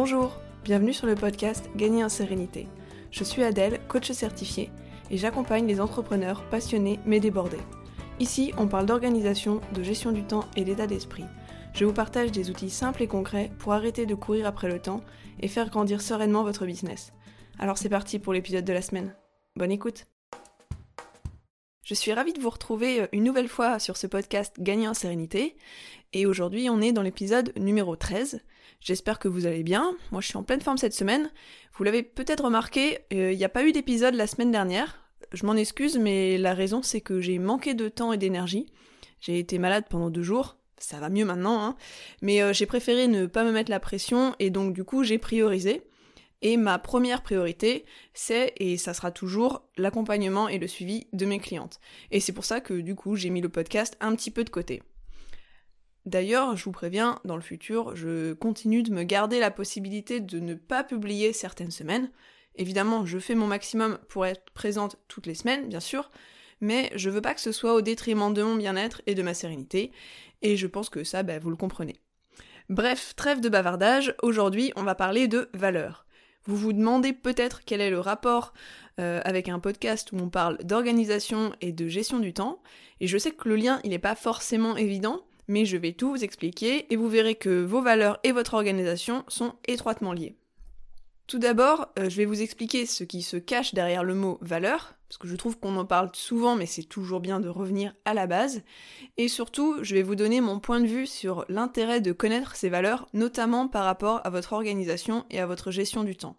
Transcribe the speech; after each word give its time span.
Bonjour, 0.00 0.40
bienvenue 0.62 0.92
sur 0.92 1.08
le 1.08 1.16
podcast 1.16 1.70
Gagner 1.74 2.04
en 2.04 2.08
sérénité. 2.08 2.68
Je 3.10 3.24
suis 3.24 3.42
Adèle, 3.42 3.80
coach 3.88 4.12
certifié, 4.12 4.70
et 5.10 5.16
j'accompagne 5.16 5.66
les 5.66 5.80
entrepreneurs 5.80 6.44
passionnés 6.50 7.00
mais 7.04 7.18
débordés. 7.18 7.58
Ici, 8.20 8.52
on 8.58 8.68
parle 8.68 8.86
d'organisation, 8.86 9.60
de 9.74 9.82
gestion 9.82 10.12
du 10.12 10.22
temps 10.22 10.44
et 10.54 10.62
d'état 10.62 10.86
d'esprit. 10.86 11.24
Je 11.74 11.84
vous 11.84 11.92
partage 11.92 12.30
des 12.30 12.48
outils 12.48 12.70
simples 12.70 13.02
et 13.02 13.08
concrets 13.08 13.50
pour 13.58 13.72
arrêter 13.72 14.06
de 14.06 14.14
courir 14.14 14.46
après 14.46 14.68
le 14.68 14.78
temps 14.78 15.00
et 15.40 15.48
faire 15.48 15.68
grandir 15.68 16.00
sereinement 16.00 16.44
votre 16.44 16.64
business. 16.64 17.12
Alors 17.58 17.76
c'est 17.76 17.88
parti 17.88 18.20
pour 18.20 18.32
l'épisode 18.32 18.64
de 18.64 18.72
la 18.72 18.82
semaine. 18.82 19.16
Bonne 19.56 19.72
écoute 19.72 20.06
je 21.88 21.94
suis 21.94 22.12
ravie 22.12 22.34
de 22.34 22.40
vous 22.40 22.50
retrouver 22.50 23.00
euh, 23.00 23.06
une 23.12 23.24
nouvelle 23.24 23.48
fois 23.48 23.78
sur 23.78 23.96
ce 23.96 24.06
podcast 24.06 24.54
Gagner 24.58 24.86
en 24.86 24.92
sérénité. 24.92 25.56
Et 26.12 26.26
aujourd'hui, 26.26 26.68
on 26.68 26.82
est 26.82 26.92
dans 26.92 27.00
l'épisode 27.00 27.50
numéro 27.56 27.96
13. 27.96 28.42
J'espère 28.82 29.18
que 29.18 29.26
vous 29.26 29.46
allez 29.46 29.62
bien. 29.62 29.96
Moi, 30.12 30.20
je 30.20 30.26
suis 30.26 30.36
en 30.36 30.42
pleine 30.42 30.60
forme 30.60 30.76
cette 30.76 30.92
semaine. 30.92 31.30
Vous 31.72 31.84
l'avez 31.84 32.02
peut-être 32.02 32.44
remarqué, 32.44 32.98
euh, 33.14 33.32
il 33.32 33.38
n'y 33.38 33.44
a 33.44 33.48
pas 33.48 33.64
eu 33.64 33.72
d'épisode 33.72 34.12
la 34.12 34.26
semaine 34.26 34.50
dernière. 34.50 35.00
Je 35.32 35.46
m'en 35.46 35.54
excuse, 35.54 35.96
mais 35.96 36.36
la 36.36 36.52
raison, 36.52 36.82
c'est 36.82 37.00
que 37.00 37.22
j'ai 37.22 37.38
manqué 37.38 37.72
de 37.72 37.88
temps 37.88 38.12
et 38.12 38.18
d'énergie. 38.18 38.66
J'ai 39.20 39.38
été 39.38 39.58
malade 39.58 39.84
pendant 39.88 40.10
deux 40.10 40.22
jours. 40.22 40.58
Ça 40.76 40.98
va 40.98 41.08
mieux 41.08 41.24
maintenant, 41.24 41.64
hein. 41.64 41.76
Mais 42.20 42.42
euh, 42.42 42.52
j'ai 42.52 42.66
préféré 42.66 43.08
ne 43.08 43.24
pas 43.24 43.44
me 43.44 43.50
mettre 43.50 43.70
la 43.70 43.80
pression 43.80 44.34
et 44.38 44.50
donc 44.50 44.74
du 44.74 44.84
coup, 44.84 45.04
j'ai 45.04 45.16
priorisé. 45.16 45.87
Et 46.40 46.56
ma 46.56 46.78
première 46.78 47.22
priorité, 47.22 47.84
c'est, 48.14 48.52
et 48.58 48.76
ça 48.76 48.94
sera 48.94 49.10
toujours, 49.10 49.68
l'accompagnement 49.76 50.48
et 50.48 50.58
le 50.58 50.68
suivi 50.68 51.06
de 51.12 51.26
mes 51.26 51.40
clientes. 51.40 51.80
Et 52.10 52.20
c'est 52.20 52.32
pour 52.32 52.44
ça 52.44 52.60
que 52.60 52.74
du 52.74 52.94
coup, 52.94 53.16
j'ai 53.16 53.30
mis 53.30 53.40
le 53.40 53.48
podcast 53.48 53.96
un 54.00 54.14
petit 54.14 54.30
peu 54.30 54.44
de 54.44 54.50
côté. 54.50 54.82
D'ailleurs, 56.06 56.56
je 56.56 56.64
vous 56.64 56.72
préviens, 56.72 57.18
dans 57.24 57.36
le 57.36 57.42
futur, 57.42 57.94
je 57.96 58.32
continue 58.32 58.82
de 58.82 58.92
me 58.92 59.02
garder 59.02 59.40
la 59.40 59.50
possibilité 59.50 60.20
de 60.20 60.38
ne 60.38 60.54
pas 60.54 60.84
publier 60.84 61.32
certaines 61.32 61.72
semaines. 61.72 62.10
Évidemment, 62.54 63.04
je 63.04 63.18
fais 63.18 63.34
mon 63.34 63.46
maximum 63.46 63.98
pour 64.08 64.24
être 64.24 64.50
présente 64.52 64.96
toutes 65.08 65.26
les 65.26 65.34
semaines, 65.34 65.68
bien 65.68 65.80
sûr, 65.80 66.10
mais 66.60 66.90
je 66.94 67.10
veux 67.10 67.20
pas 67.20 67.34
que 67.34 67.40
ce 67.40 67.52
soit 67.52 67.74
au 67.74 67.82
détriment 67.82 68.32
de 68.32 68.42
mon 68.42 68.56
bien-être 68.56 69.02
et 69.06 69.14
de 69.14 69.22
ma 69.22 69.34
sérénité, 69.34 69.92
et 70.42 70.56
je 70.56 70.66
pense 70.66 70.88
que 70.88 71.04
ça, 71.04 71.22
bah, 71.22 71.38
vous 71.38 71.50
le 71.50 71.56
comprenez. 71.56 72.00
Bref, 72.68 73.14
trêve 73.16 73.40
de 73.40 73.48
bavardage, 73.48 74.14
aujourd'hui 74.22 74.72
on 74.76 74.82
va 74.82 74.94
parler 74.94 75.28
de 75.28 75.48
valeurs. 75.54 76.06
Vous 76.48 76.56
vous 76.56 76.72
demandez 76.72 77.12
peut-être 77.12 77.60
quel 77.66 77.82
est 77.82 77.90
le 77.90 78.00
rapport 78.00 78.54
euh, 78.98 79.20
avec 79.24 79.50
un 79.50 79.58
podcast 79.58 80.12
où 80.12 80.16
on 80.16 80.30
parle 80.30 80.56
d'organisation 80.64 81.52
et 81.60 81.72
de 81.72 81.88
gestion 81.88 82.20
du 82.20 82.32
temps, 82.32 82.62
et 83.00 83.06
je 83.06 83.18
sais 83.18 83.32
que 83.32 83.50
le 83.50 83.56
lien 83.56 83.80
il 83.84 83.90
n'est 83.90 83.98
pas 83.98 84.14
forcément 84.14 84.74
évident, 84.74 85.20
mais 85.46 85.66
je 85.66 85.76
vais 85.76 85.92
tout 85.92 86.08
vous 86.08 86.24
expliquer 86.24 86.90
et 86.90 86.96
vous 86.96 87.08
verrez 87.08 87.34
que 87.34 87.62
vos 87.62 87.82
valeurs 87.82 88.18
et 88.24 88.32
votre 88.32 88.54
organisation 88.54 89.24
sont 89.28 89.56
étroitement 89.66 90.14
liées. 90.14 90.36
Tout 91.28 91.38
d'abord, 91.38 91.88
euh, 91.98 92.08
je 92.08 92.16
vais 92.16 92.24
vous 92.24 92.40
expliquer 92.40 92.86
ce 92.86 93.04
qui 93.04 93.20
se 93.20 93.36
cache 93.36 93.74
derrière 93.74 94.02
le 94.02 94.14
mot 94.14 94.38
valeur, 94.40 94.94
parce 95.06 95.18
que 95.18 95.28
je 95.28 95.36
trouve 95.36 95.58
qu'on 95.58 95.76
en 95.76 95.84
parle 95.84 96.08
souvent, 96.14 96.56
mais 96.56 96.64
c'est 96.64 96.84
toujours 96.84 97.20
bien 97.20 97.38
de 97.38 97.50
revenir 97.50 97.94
à 98.06 98.14
la 98.14 98.26
base. 98.26 98.62
Et 99.18 99.28
surtout, 99.28 99.76
je 99.82 99.94
vais 99.94 100.02
vous 100.02 100.14
donner 100.14 100.40
mon 100.40 100.58
point 100.58 100.80
de 100.80 100.86
vue 100.86 101.06
sur 101.06 101.44
l'intérêt 101.50 102.00
de 102.00 102.12
connaître 102.12 102.56
ces 102.56 102.70
valeurs, 102.70 103.08
notamment 103.12 103.68
par 103.68 103.84
rapport 103.84 104.22
à 104.24 104.30
votre 104.30 104.54
organisation 104.54 105.26
et 105.28 105.38
à 105.38 105.44
votre 105.44 105.70
gestion 105.70 106.02
du 106.02 106.16
temps. 106.16 106.38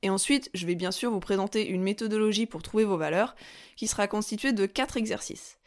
Et 0.00 0.08
ensuite, 0.08 0.48
je 0.54 0.66
vais 0.66 0.76
bien 0.76 0.92
sûr 0.92 1.10
vous 1.10 1.20
présenter 1.20 1.68
une 1.68 1.82
méthodologie 1.82 2.46
pour 2.46 2.62
trouver 2.62 2.84
vos 2.84 2.96
valeurs, 2.96 3.36
qui 3.76 3.86
sera 3.86 4.08
constituée 4.08 4.54
de 4.54 4.64
quatre 4.64 4.96
exercices. 4.96 5.58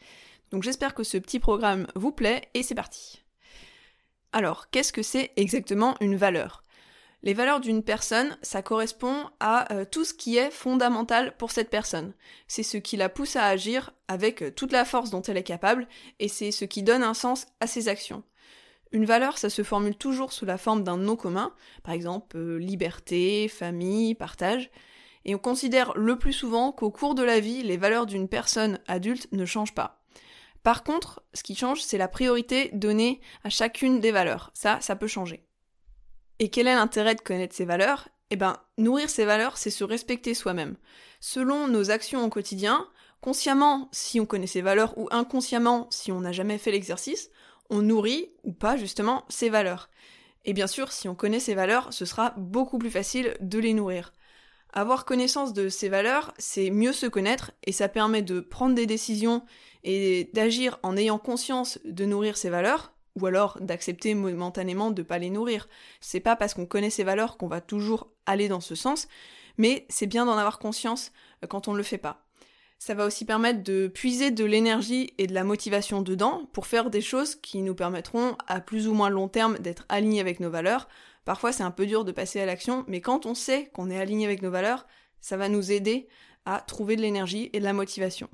Donc 0.50 0.64
j'espère 0.64 0.94
que 0.94 1.04
ce 1.04 1.18
petit 1.18 1.38
programme 1.38 1.86
vous 1.94 2.10
plaît, 2.10 2.42
et 2.54 2.64
c'est 2.64 2.74
parti. 2.74 3.22
Alors, 4.32 4.70
qu'est-ce 4.70 4.92
que 4.92 5.04
c'est 5.04 5.30
exactement 5.36 5.94
une 6.00 6.16
valeur? 6.16 6.64
Les 7.26 7.34
valeurs 7.34 7.58
d'une 7.58 7.82
personne, 7.82 8.38
ça 8.40 8.62
correspond 8.62 9.24
à 9.40 9.74
euh, 9.74 9.84
tout 9.84 10.04
ce 10.04 10.14
qui 10.14 10.36
est 10.36 10.52
fondamental 10.52 11.36
pour 11.36 11.50
cette 11.50 11.70
personne. 11.70 12.14
C'est 12.46 12.62
ce 12.62 12.76
qui 12.76 12.96
la 12.96 13.08
pousse 13.08 13.34
à 13.34 13.46
agir 13.46 13.92
avec 14.06 14.42
euh, 14.42 14.52
toute 14.52 14.70
la 14.70 14.84
force 14.84 15.10
dont 15.10 15.22
elle 15.22 15.36
est 15.36 15.42
capable, 15.42 15.88
et 16.20 16.28
c'est 16.28 16.52
ce 16.52 16.64
qui 16.64 16.84
donne 16.84 17.02
un 17.02 17.14
sens 17.14 17.48
à 17.58 17.66
ses 17.66 17.88
actions. 17.88 18.22
Une 18.92 19.06
valeur, 19.06 19.38
ça 19.38 19.50
se 19.50 19.64
formule 19.64 19.96
toujours 19.96 20.32
sous 20.32 20.44
la 20.44 20.56
forme 20.56 20.84
d'un 20.84 20.98
nom 20.98 21.16
commun, 21.16 21.52
par 21.82 21.94
exemple 21.94 22.36
euh, 22.36 22.58
liberté, 22.58 23.48
famille, 23.48 24.14
partage, 24.14 24.70
et 25.24 25.34
on 25.34 25.38
considère 25.38 25.94
le 25.96 26.16
plus 26.20 26.32
souvent 26.32 26.70
qu'au 26.70 26.92
cours 26.92 27.16
de 27.16 27.24
la 27.24 27.40
vie, 27.40 27.64
les 27.64 27.76
valeurs 27.76 28.06
d'une 28.06 28.28
personne 28.28 28.78
adulte 28.86 29.26
ne 29.32 29.44
changent 29.44 29.74
pas. 29.74 30.00
Par 30.62 30.84
contre, 30.84 31.24
ce 31.34 31.42
qui 31.42 31.56
change, 31.56 31.82
c'est 31.82 31.98
la 31.98 32.06
priorité 32.06 32.70
donnée 32.72 33.20
à 33.42 33.50
chacune 33.50 33.98
des 33.98 34.12
valeurs. 34.12 34.52
Ça, 34.54 34.80
ça 34.80 34.94
peut 34.94 35.08
changer. 35.08 35.45
Et 36.38 36.50
quel 36.50 36.66
est 36.66 36.74
l'intérêt 36.74 37.14
de 37.14 37.20
connaître 37.20 37.54
ces 37.54 37.64
valeurs? 37.64 38.08
Eh 38.30 38.36
ben, 38.36 38.58
nourrir 38.76 39.08
ces 39.08 39.24
valeurs, 39.24 39.56
c'est 39.56 39.70
se 39.70 39.84
respecter 39.84 40.34
soi-même. 40.34 40.76
Selon 41.20 41.68
nos 41.68 41.90
actions 41.90 42.24
au 42.24 42.28
quotidien, 42.28 42.86
consciemment 43.20 43.88
si 43.92 44.20
on 44.20 44.26
connaît 44.26 44.46
ces 44.46 44.60
valeurs 44.60 44.96
ou 44.98 45.08
inconsciemment 45.10 45.88
si 45.90 46.12
on 46.12 46.20
n'a 46.20 46.32
jamais 46.32 46.58
fait 46.58 46.72
l'exercice, 46.72 47.30
on 47.70 47.82
nourrit 47.82 48.30
ou 48.44 48.52
pas 48.52 48.76
justement 48.76 49.24
ces 49.28 49.48
valeurs. 49.48 49.88
Et 50.44 50.52
bien 50.52 50.66
sûr, 50.66 50.92
si 50.92 51.08
on 51.08 51.14
connaît 51.14 51.40
ces 51.40 51.54
valeurs, 51.54 51.92
ce 51.92 52.04
sera 52.04 52.34
beaucoup 52.36 52.78
plus 52.78 52.90
facile 52.90 53.36
de 53.40 53.58
les 53.58 53.74
nourrir. 53.74 54.12
Avoir 54.72 55.04
connaissance 55.04 55.54
de 55.54 55.68
ces 55.68 55.88
valeurs, 55.88 56.34
c'est 56.38 56.70
mieux 56.70 56.92
se 56.92 57.06
connaître 57.06 57.52
et 57.64 57.72
ça 57.72 57.88
permet 57.88 58.22
de 58.22 58.40
prendre 58.40 58.74
des 58.74 58.86
décisions 58.86 59.42
et 59.84 60.30
d'agir 60.34 60.78
en 60.82 60.96
ayant 60.96 61.18
conscience 61.18 61.78
de 61.84 62.04
nourrir 62.04 62.36
ces 62.36 62.50
valeurs, 62.50 62.92
ou 63.16 63.26
alors 63.26 63.58
d'accepter 63.60 64.14
momentanément 64.14 64.90
de 64.90 65.02
pas 65.02 65.18
les 65.18 65.30
nourrir. 65.30 65.68
C'est 66.00 66.20
pas 66.20 66.36
parce 66.36 66.54
qu'on 66.54 66.66
connaît 66.66 66.90
ses 66.90 67.04
valeurs 67.04 67.36
qu'on 67.36 67.48
va 67.48 67.60
toujours 67.60 68.08
aller 68.26 68.48
dans 68.48 68.60
ce 68.60 68.74
sens, 68.74 69.08
mais 69.58 69.86
c'est 69.88 70.06
bien 70.06 70.26
d'en 70.26 70.36
avoir 70.36 70.58
conscience 70.58 71.12
euh, 71.42 71.46
quand 71.46 71.68
on 71.68 71.72
ne 71.72 71.78
le 71.78 71.82
fait 71.82 71.98
pas. 71.98 72.22
Ça 72.78 72.94
va 72.94 73.06
aussi 73.06 73.24
permettre 73.24 73.62
de 73.62 73.88
puiser 73.88 74.30
de 74.30 74.44
l'énergie 74.44 75.14
et 75.16 75.26
de 75.26 75.32
la 75.32 75.44
motivation 75.44 76.02
dedans 76.02 76.46
pour 76.52 76.66
faire 76.66 76.90
des 76.90 77.00
choses 77.00 77.34
qui 77.34 77.62
nous 77.62 77.74
permettront 77.74 78.36
à 78.46 78.60
plus 78.60 78.86
ou 78.86 78.92
moins 78.92 79.08
long 79.08 79.28
terme 79.28 79.58
d'être 79.58 79.86
alignés 79.88 80.20
avec 80.20 80.40
nos 80.40 80.50
valeurs. 80.50 80.88
Parfois 81.24 81.52
c'est 81.52 81.62
un 81.62 81.70
peu 81.70 81.86
dur 81.86 82.04
de 82.04 82.12
passer 82.12 82.38
à 82.40 82.46
l'action, 82.46 82.84
mais 82.86 83.00
quand 83.00 83.24
on 83.24 83.34
sait 83.34 83.70
qu'on 83.72 83.90
est 83.90 83.98
aligné 83.98 84.26
avec 84.26 84.42
nos 84.42 84.50
valeurs, 84.50 84.86
ça 85.22 85.38
va 85.38 85.48
nous 85.48 85.72
aider 85.72 86.06
à 86.44 86.60
trouver 86.60 86.96
de 86.96 87.00
l'énergie 87.00 87.50
et 87.54 87.60
de 87.60 87.64
la 87.64 87.72
motivation. 87.72 88.28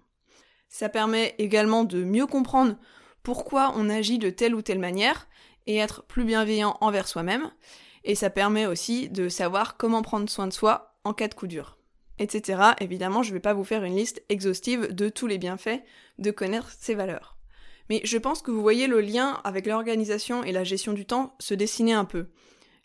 Ça 0.68 0.88
permet 0.88 1.34
également 1.38 1.84
de 1.84 2.02
mieux 2.02 2.26
comprendre 2.26 2.76
pourquoi 3.22 3.72
on 3.76 3.88
agit 3.88 4.18
de 4.18 4.30
telle 4.30 4.54
ou 4.54 4.62
telle 4.62 4.78
manière 4.78 5.28
et 5.66 5.76
être 5.76 6.04
plus 6.04 6.24
bienveillant 6.24 6.76
envers 6.80 7.08
soi-même. 7.08 7.50
Et 8.04 8.14
ça 8.14 8.30
permet 8.30 8.66
aussi 8.66 9.08
de 9.08 9.28
savoir 9.28 9.76
comment 9.76 10.02
prendre 10.02 10.28
soin 10.28 10.46
de 10.46 10.52
soi 10.52 10.96
en 11.04 11.12
cas 11.12 11.28
de 11.28 11.34
coup 11.34 11.46
dur. 11.46 11.78
Etc. 12.18 12.60
Évidemment, 12.80 13.22
je 13.22 13.30
ne 13.30 13.34
vais 13.34 13.40
pas 13.40 13.54
vous 13.54 13.64
faire 13.64 13.84
une 13.84 13.96
liste 13.96 14.22
exhaustive 14.28 14.92
de 14.92 15.08
tous 15.08 15.26
les 15.26 15.38
bienfaits 15.38 15.82
de 16.18 16.30
connaître 16.30 16.70
ces 16.78 16.94
valeurs. 16.94 17.36
Mais 17.88 18.00
je 18.04 18.18
pense 18.18 18.42
que 18.42 18.50
vous 18.50 18.62
voyez 18.62 18.86
le 18.86 19.00
lien 19.00 19.40
avec 19.44 19.66
l'organisation 19.66 20.44
et 20.44 20.52
la 20.52 20.64
gestion 20.64 20.92
du 20.92 21.04
temps 21.04 21.34
se 21.38 21.54
dessiner 21.54 21.92
un 21.92 22.04
peu. 22.04 22.28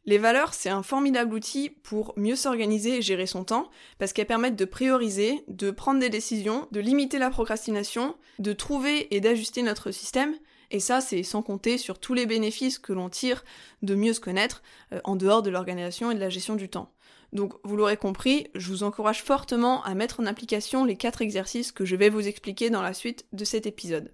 Les 0.07 0.17
valeurs, 0.17 0.53
c'est 0.53 0.69
un 0.69 0.83
formidable 0.83 1.33
outil 1.35 1.69
pour 1.69 2.13
mieux 2.15 2.37
s'organiser 2.37 2.97
et 2.97 3.01
gérer 3.01 3.27
son 3.27 3.43
temps, 3.43 3.69
parce 3.99 4.13
qu'elles 4.13 4.25
permettent 4.25 4.55
de 4.55 4.63
prioriser, 4.65 5.43
de 5.49 5.69
prendre 5.69 5.99
des 5.99 6.09
décisions, 6.09 6.67
de 6.71 6.79
limiter 6.79 7.19
la 7.19 7.29
procrastination, 7.29 8.15
de 8.39 8.53
trouver 8.53 9.13
et 9.13 9.19
d'ajuster 9.19 9.63
notre 9.63 9.91
système, 9.91 10.33
et 10.71 10.79
ça, 10.79 11.01
c'est 11.01 11.23
sans 11.23 11.41
compter 11.41 11.77
sur 11.77 11.99
tous 11.99 12.13
les 12.13 12.25
bénéfices 12.25 12.79
que 12.79 12.93
l'on 12.93 13.09
tire 13.09 13.43
de 13.81 13.95
mieux 13.95 14.13
se 14.13 14.19
connaître 14.19 14.63
euh, 14.93 14.99
en 15.03 15.15
dehors 15.15 15.41
de 15.41 15.49
l'organisation 15.49 16.11
et 16.11 16.15
de 16.15 16.19
la 16.19 16.29
gestion 16.29 16.55
du 16.55 16.69
temps. 16.69 16.91
Donc, 17.33 17.53
vous 17.63 17.75
l'aurez 17.75 17.97
compris, 17.97 18.47
je 18.55 18.69
vous 18.69 18.83
encourage 18.83 19.23
fortement 19.23 19.83
à 19.83 19.93
mettre 19.93 20.21
en 20.21 20.25
application 20.25 20.85
les 20.85 20.95
quatre 20.95 21.21
exercices 21.21 21.71
que 21.71 21.85
je 21.85 21.95
vais 21.95 22.09
vous 22.09 22.27
expliquer 22.27 22.69
dans 22.69 22.81
la 22.81 22.93
suite 22.93 23.25
de 23.33 23.43
cet 23.43 23.65
épisode. 23.65 24.13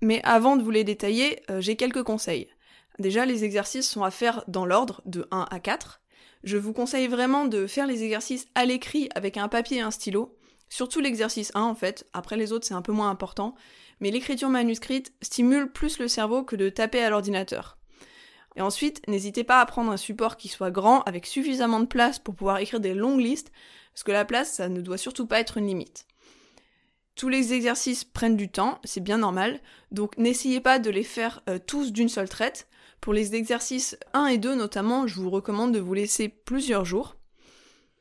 Mais 0.00 0.20
avant 0.22 0.56
de 0.56 0.62
vous 0.62 0.70
les 0.70 0.84
détailler, 0.84 1.40
euh, 1.50 1.60
j'ai 1.60 1.76
quelques 1.76 2.02
conseils. 2.02 2.48
Déjà, 2.98 3.26
les 3.26 3.44
exercices 3.44 3.88
sont 3.88 4.04
à 4.04 4.10
faire 4.10 4.44
dans 4.48 4.66
l'ordre 4.66 5.02
de 5.04 5.26
1 5.30 5.46
à 5.50 5.60
4. 5.60 6.00
Je 6.44 6.56
vous 6.56 6.72
conseille 6.72 7.08
vraiment 7.08 7.46
de 7.46 7.66
faire 7.66 7.86
les 7.86 8.02
exercices 8.04 8.46
à 8.54 8.64
l'écrit 8.64 9.08
avec 9.14 9.36
un 9.36 9.48
papier 9.48 9.78
et 9.78 9.82
un 9.82 9.90
stylo. 9.90 10.36
Surtout 10.68 11.00
l'exercice 11.00 11.52
1 11.54 11.62
en 11.62 11.74
fait, 11.74 12.06
après 12.12 12.36
les 12.36 12.52
autres 12.52 12.66
c'est 12.66 12.74
un 12.74 12.82
peu 12.82 12.92
moins 12.92 13.10
important, 13.10 13.54
mais 14.00 14.10
l'écriture 14.10 14.48
manuscrite 14.48 15.12
stimule 15.22 15.70
plus 15.70 15.98
le 15.98 16.08
cerveau 16.08 16.42
que 16.42 16.56
de 16.56 16.68
taper 16.68 17.02
à 17.02 17.10
l'ordinateur. 17.10 17.78
Et 18.56 18.60
ensuite, 18.60 19.00
n'hésitez 19.08 19.44
pas 19.44 19.60
à 19.60 19.66
prendre 19.66 19.90
un 19.90 19.96
support 19.96 20.36
qui 20.36 20.48
soit 20.48 20.70
grand 20.70 21.02
avec 21.02 21.26
suffisamment 21.26 21.80
de 21.80 21.86
place 21.86 22.18
pour 22.18 22.34
pouvoir 22.34 22.58
écrire 22.58 22.80
des 22.80 22.94
longues 22.94 23.20
listes, 23.20 23.52
parce 23.92 24.04
que 24.04 24.12
la 24.12 24.24
place, 24.24 24.52
ça 24.52 24.68
ne 24.68 24.80
doit 24.80 24.98
surtout 24.98 25.26
pas 25.26 25.40
être 25.40 25.56
une 25.56 25.66
limite. 25.66 26.06
Tous 27.16 27.28
les 27.28 27.52
exercices 27.52 28.04
prennent 28.04 28.36
du 28.36 28.50
temps, 28.50 28.80
c'est 28.84 29.02
bien 29.02 29.18
normal, 29.18 29.60
donc 29.92 30.18
n'essayez 30.18 30.60
pas 30.60 30.78
de 30.78 30.90
les 30.90 31.04
faire 31.04 31.42
euh, 31.48 31.58
tous 31.64 31.92
d'une 31.92 32.08
seule 32.08 32.28
traite. 32.28 32.68
Pour 33.04 33.12
les 33.12 33.34
exercices 33.34 33.98
1 34.14 34.28
et 34.28 34.38
2 34.38 34.54
notamment, 34.54 35.06
je 35.06 35.20
vous 35.20 35.28
recommande 35.28 35.74
de 35.74 35.78
vous 35.78 35.92
laisser 35.92 36.30
plusieurs 36.30 36.86
jours. 36.86 37.16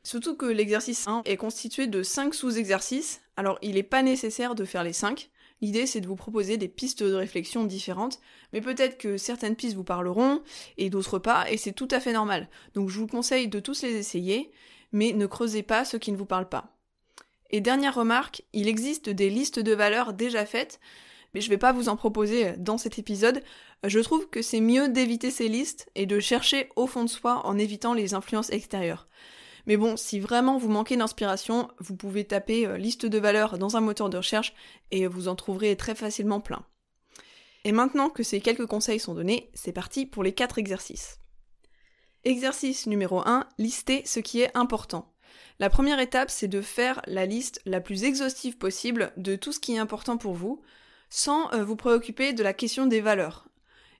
Surtout 0.02 0.38
que 0.38 0.46
l'exercice 0.46 1.10
1 1.10 1.24
est 1.26 1.36
constitué 1.36 1.88
de 1.88 2.04
5 2.04 2.34
sous-exercices, 2.34 3.20
alors 3.36 3.60
il 3.62 3.74
n'est 3.74 3.84
pas 3.84 4.02
nécessaire 4.02 4.56
de 4.56 4.64
faire 4.64 4.82
les 4.82 4.94
5. 4.94 5.30
L'idée, 5.60 5.88
c'est 5.88 6.00
de 6.00 6.08
vous 6.08 6.16
proposer 6.16 6.56
des 6.56 6.70
pistes 6.70 7.04
de 7.04 7.16
réflexion 7.16 7.66
différentes, 7.66 8.22
mais 8.54 8.62
peut-être 8.62 8.98
que 8.98 9.18
certaines 9.18 9.58
pistes 9.58 9.76
vous 9.76 9.84
parleront 9.84 10.42
et 10.78 10.90
d'autres 10.90 11.20
pas, 11.20 11.52
et 11.52 11.58
c'est 11.58 11.74
tout 11.74 11.90
à 11.92 12.00
fait 12.00 12.14
normal. 12.14 12.48
Donc 12.74 12.88
je 12.88 12.98
vous 12.98 13.08
conseille 13.08 13.50
de 13.50 13.60
tous 13.60 13.82
les 13.82 13.96
essayer, 13.96 14.54
mais 14.94 15.12
ne 15.12 15.26
creusez 15.26 15.64
pas 15.64 15.84
ce 15.84 15.98
qui 15.98 16.14
ne 16.14 16.18
vous 16.18 16.26
parle 16.26 16.48
pas. 16.48 16.78
Et 17.50 17.60
dernière 17.60 17.96
remarque, 17.96 18.44
il 18.54 18.70
existe 18.70 19.10
des 19.10 19.30
listes 19.30 19.60
de 19.60 19.74
valeurs 19.74 20.14
déjà 20.14 20.46
faites, 20.46 20.80
mais 21.34 21.42
je 21.42 21.50
vais 21.50 21.58
pas 21.58 21.74
vous 21.74 21.90
en 21.90 21.96
proposer 21.96 22.54
dans 22.58 22.78
cet 22.78 23.00
épisode. 23.00 23.42
Je 23.84 24.00
trouve 24.00 24.30
que 24.30 24.42
c'est 24.42 24.62
mieux 24.62 24.90
d'éviter 24.90 25.32
ces 25.32 25.48
listes 25.48 25.90
et 25.96 26.06
de 26.06 26.20
chercher 26.20 26.70
au 26.76 26.88
fond 26.88 27.04
de 27.04 27.10
soi 27.10 27.46
en 27.46 27.58
évitant 27.58 27.94
les 27.94 28.14
influences 28.14 28.52
extérieures. 28.52 29.08
Mais 29.66 29.78
bon, 29.78 29.96
si 29.96 30.20
vraiment 30.20 30.58
vous 30.58 30.70
manquez 30.70 30.98
d'inspiration, 30.98 31.70
vous 31.80 31.96
pouvez 31.96 32.26
taper 32.26 32.68
euh, 32.68 32.78
liste 32.78 33.06
de 33.06 33.18
valeurs 33.18 33.58
dans 33.58 33.78
un 33.78 33.82
moteur 33.82 34.10
de 34.10 34.18
recherche 34.18 34.54
et 34.92 35.08
vous 35.08 35.30
en 35.30 35.36
trouverez 35.36 35.76
très 35.78 35.96
facilement 35.96 36.42
plein. 36.42 36.66
Et 37.64 37.72
maintenant 37.72 38.10
que 38.10 38.24
ces 38.24 38.42
quelques 38.42 38.66
conseils 38.66 39.00
sont 39.00 39.14
donnés, 39.14 39.50
c'est 39.54 39.72
parti 39.72 40.06
pour 40.06 40.22
les 40.22 40.34
quatre 40.34 40.60
exercices. 40.60 41.20
Exercice 42.26 42.88
numéro 42.88 43.20
1, 43.26 43.48
lister 43.58 44.04
ce 44.06 44.20
qui 44.20 44.42
est 44.42 44.56
important. 44.56 45.14
La 45.60 45.70
première 45.70 46.00
étape, 46.00 46.30
c'est 46.30 46.48
de 46.48 46.62
faire 46.62 47.02
la 47.08 47.26
liste 47.26 47.62
la 47.66 47.80
plus 47.80 48.04
exhaustive 48.04 48.58
possible 48.58 49.14
de 49.18 49.36
tout 49.36 49.52
ce 49.52 49.60
qui 49.60 49.76
est 49.76 49.80
important 49.80 50.18
pour 50.18 50.34
vous, 50.34 50.62
sans 51.16 51.54
euh, 51.54 51.64
vous 51.64 51.76
préoccuper 51.76 52.34
de 52.34 52.42
la 52.42 52.54
question 52.54 52.88
des 52.88 53.00
valeurs. 53.00 53.48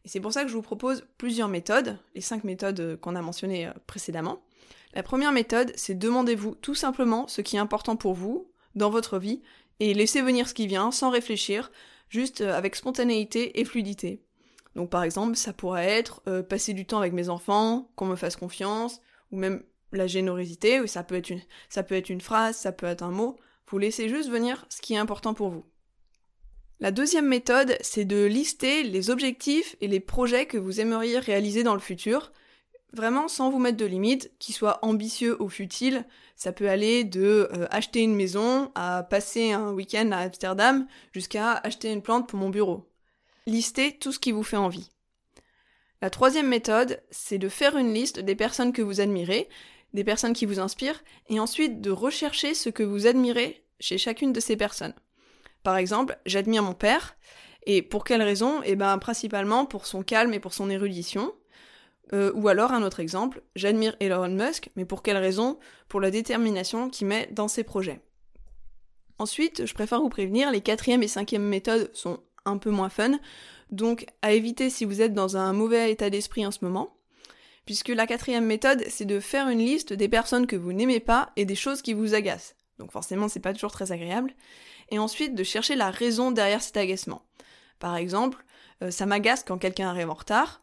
Et 0.04 0.10
c'est 0.10 0.20
pour 0.20 0.34
ça 0.34 0.42
que 0.42 0.50
je 0.50 0.56
vous 0.56 0.64
propose 0.64 1.06
plusieurs 1.20 1.48
méthodes, 1.48 2.00
les 2.16 2.22
cinq 2.22 2.44
méthodes 2.44 2.80
euh, 2.80 2.98
qu'on 2.98 3.16
a 3.16 3.22
mentionnées 3.22 3.70
précédemment. 3.86 4.42
La 4.96 5.04
première 5.04 5.32
méthode, 5.32 5.72
c'est 5.76 5.94
demandez-vous 5.94 6.56
tout 6.56 6.74
simplement 6.74 7.28
ce 7.28 7.42
qui 7.42 7.56
est 7.56 7.60
important 7.60 7.96
pour 7.96 8.16
vous 8.16 8.50
dans 8.74 8.90
votre 8.90 9.20
vie 9.20 9.44
et 9.80 9.94
laissez 9.94 10.24
venir 10.24 10.50
ce 10.50 10.56
qui 10.56 10.66
vient 10.66 10.90
sans 10.90 11.12
réfléchir, 11.12 11.72
juste 12.10 12.42
euh, 12.42 12.58
avec 12.58 12.76
spontanéité 12.76 13.60
et 13.60 13.66
fluidité. 13.66 14.24
Donc 14.76 14.90
par 14.90 15.04
exemple, 15.04 15.36
ça 15.36 15.54
pourrait 15.54 15.88
être 15.88 16.24
euh, 16.28 16.42
passer 16.42 16.74
du 16.74 16.88
temps 16.88 16.98
avec 16.98 17.14
mes 17.14 17.30
enfants, 17.30 17.92
qu'on 17.96 18.08
me 18.08 18.16
fasse 18.16 18.38
confiance, 18.38 19.02
ou 19.32 19.38
même 19.38 19.62
la 19.92 20.08
générosité, 20.08 20.82
ou 20.82 20.88
ça 20.88 21.04
peut 21.04 21.16
être 21.16 22.10
une 22.10 22.22
phrase, 22.22 22.58
ça 22.58 22.72
peut 22.72 22.88
être 22.88 23.04
un 23.04 23.12
mot. 23.12 23.38
Vous 23.68 23.78
laissez 23.78 24.10
juste 24.10 24.30
venir 24.30 24.66
ce 24.70 24.82
qui 24.82 24.96
est 24.96 24.98
important 24.98 25.36
pour 25.36 25.50
vous. 25.50 25.64
La 26.84 26.92
deuxième 26.92 27.30
méthode, 27.30 27.78
c'est 27.80 28.04
de 28.04 28.26
lister 28.26 28.84
les 28.84 29.10
objectifs 29.10 29.78
et 29.80 29.88
les 29.88 30.02
projets 30.02 30.48
que 30.48 30.58
vous 30.58 30.82
aimeriez 30.82 31.18
réaliser 31.18 31.64
dans 31.64 31.76
le 31.76 31.80
futur, 31.80 32.34
Vraiment 32.92 33.28
sans 33.28 33.50
vous 33.50 33.58
mettre 33.58 33.78
de 33.78 33.86
limites, 33.86 34.32
qu'ils 34.38 34.54
soient 34.54 34.78
ambitieux 34.84 35.42
ou 35.42 35.50
futiles, 35.50 36.06
ça 36.36 36.52
peut 36.52 36.70
aller 36.70 37.04
de 37.06 37.50
euh, 37.52 37.66
acheter 37.72 38.02
une 38.02 38.14
maison 38.14 38.72
à 38.76 39.02
passer 39.02 39.52
un 39.52 39.72
week-end 39.72 40.12
à 40.12 40.18
Amsterdam 40.18 40.86
jusqu'à 41.12 41.54
acheter 41.54 41.92
une 41.92 42.04
plante 42.04 42.30
pour 42.30 42.38
mon 42.38 42.50
bureau. 42.50 42.88
Listez 43.48 43.98
tout 43.98 44.12
ce 44.12 44.20
qui 44.20 44.32
vous 44.32 44.44
fait 44.44 44.58
envie. 44.58 44.92
La 46.04 46.12
troisième 46.12 46.50
méthode, 46.50 47.02
c'est 47.10 47.40
de 47.40 47.50
faire 47.50 47.78
une 47.78 47.94
liste 47.94 48.20
des 48.20 48.36
personnes 48.36 48.74
que 48.74 48.84
vous 48.84 49.02
admirez, 49.02 49.50
des 49.94 50.04
personnes 50.04 50.34
qui 50.34 50.46
vous 50.46 50.60
inspirent, 50.60 51.04
et 51.30 51.40
ensuite 51.40 51.82
de 51.82 51.90
rechercher 51.92 52.54
ce 52.54 52.70
que 52.70 52.84
vous 52.84 53.08
admirez 53.08 53.64
chez 53.80 53.98
chacune 53.98 54.34
de 54.34 54.40
ces 54.40 54.58
personnes. 54.58 54.94
Par 55.64 55.78
exemple, 55.78 56.18
j'admire 56.26 56.64
mon 56.64 56.74
père, 56.74 57.16
et 57.66 57.82
pour 57.82 58.04
quelle 58.04 58.22
raison? 58.22 58.62
Eh 58.66 58.76
ben 58.76 58.98
principalement 58.98 59.66
pour 59.66 59.86
son 59.86 60.04
calme 60.04 60.34
et 60.34 60.40
pour 60.40 60.54
son 60.54 60.70
érudition. 60.70 61.34
Euh, 62.12 62.34
ou 62.36 62.50
alors 62.50 62.74
un 62.74 62.84
autre 62.84 63.00
exemple, 63.00 63.42
j'admire 63.56 63.96
Elon 64.02 64.28
Musk, 64.28 64.70
mais 64.76 64.86
pour 64.86 65.02
quelle 65.02 65.18
raison? 65.18 65.58
Pour 65.88 66.02
la 66.02 66.12
détermination 66.12 66.90
qu'il 66.90 67.08
met 67.08 67.30
dans 67.32 67.48
ses 67.48 67.64
projets. 67.64 68.02
Ensuite, 69.20 69.66
je 69.66 69.74
préfère 69.74 70.02
vous 70.02 70.10
prévenir, 70.10 70.52
les 70.52 70.62
quatrième 70.62 71.02
et 71.02 71.08
cinquième 71.08 71.48
méthodes 71.48 71.90
sont 71.94 72.20
un 72.46 72.58
peu 72.58 72.72
moins 72.72 72.90
fun, 72.90 73.20
donc 73.72 74.06
à 74.22 74.34
éviter 74.34 74.70
si 74.70 74.84
vous 74.84 75.02
êtes 75.02 75.14
dans 75.14 75.38
un 75.38 75.54
mauvais 75.54 75.92
état 75.92 76.10
d'esprit 76.10 76.46
en 76.46 76.52
ce 76.52 76.66
moment. 76.66 76.98
Puisque 77.66 77.90
la 77.90 78.06
quatrième 78.06 78.46
méthode, 78.46 78.84
c'est 78.90 79.06
de 79.06 79.22
faire 79.22 79.48
une 79.48 79.60
liste 79.60 79.94
des 79.94 80.10
personnes 80.10 80.48
que 80.48 80.58
vous 80.58 80.74
n'aimez 80.74 81.00
pas 81.00 81.32
et 81.38 81.46
des 81.46 81.56
choses 81.56 81.82
qui 81.82 81.94
vous 81.94 82.14
agacent. 82.14 82.56
Donc 82.80 82.92
forcément, 82.92 83.30
c'est 83.30 83.40
pas 83.40 83.54
toujours 83.54 83.72
très 83.72 83.94
agréable. 83.94 84.34
Et 84.94 85.00
ensuite, 85.00 85.34
de 85.34 85.44
chercher 85.44 85.74
la 85.74 85.90
raison 85.90 86.30
derrière 86.30 86.62
cet 86.62 86.78
agacement. 86.78 87.24
Par 87.80 87.96
exemple, 87.96 88.46
euh, 88.84 88.92
ça 88.92 89.08
m'agace 89.08 89.44
quand 89.44 89.58
quelqu'un 89.58 89.90
arrive 89.90 90.12
en 90.12 90.14
retard, 90.14 90.62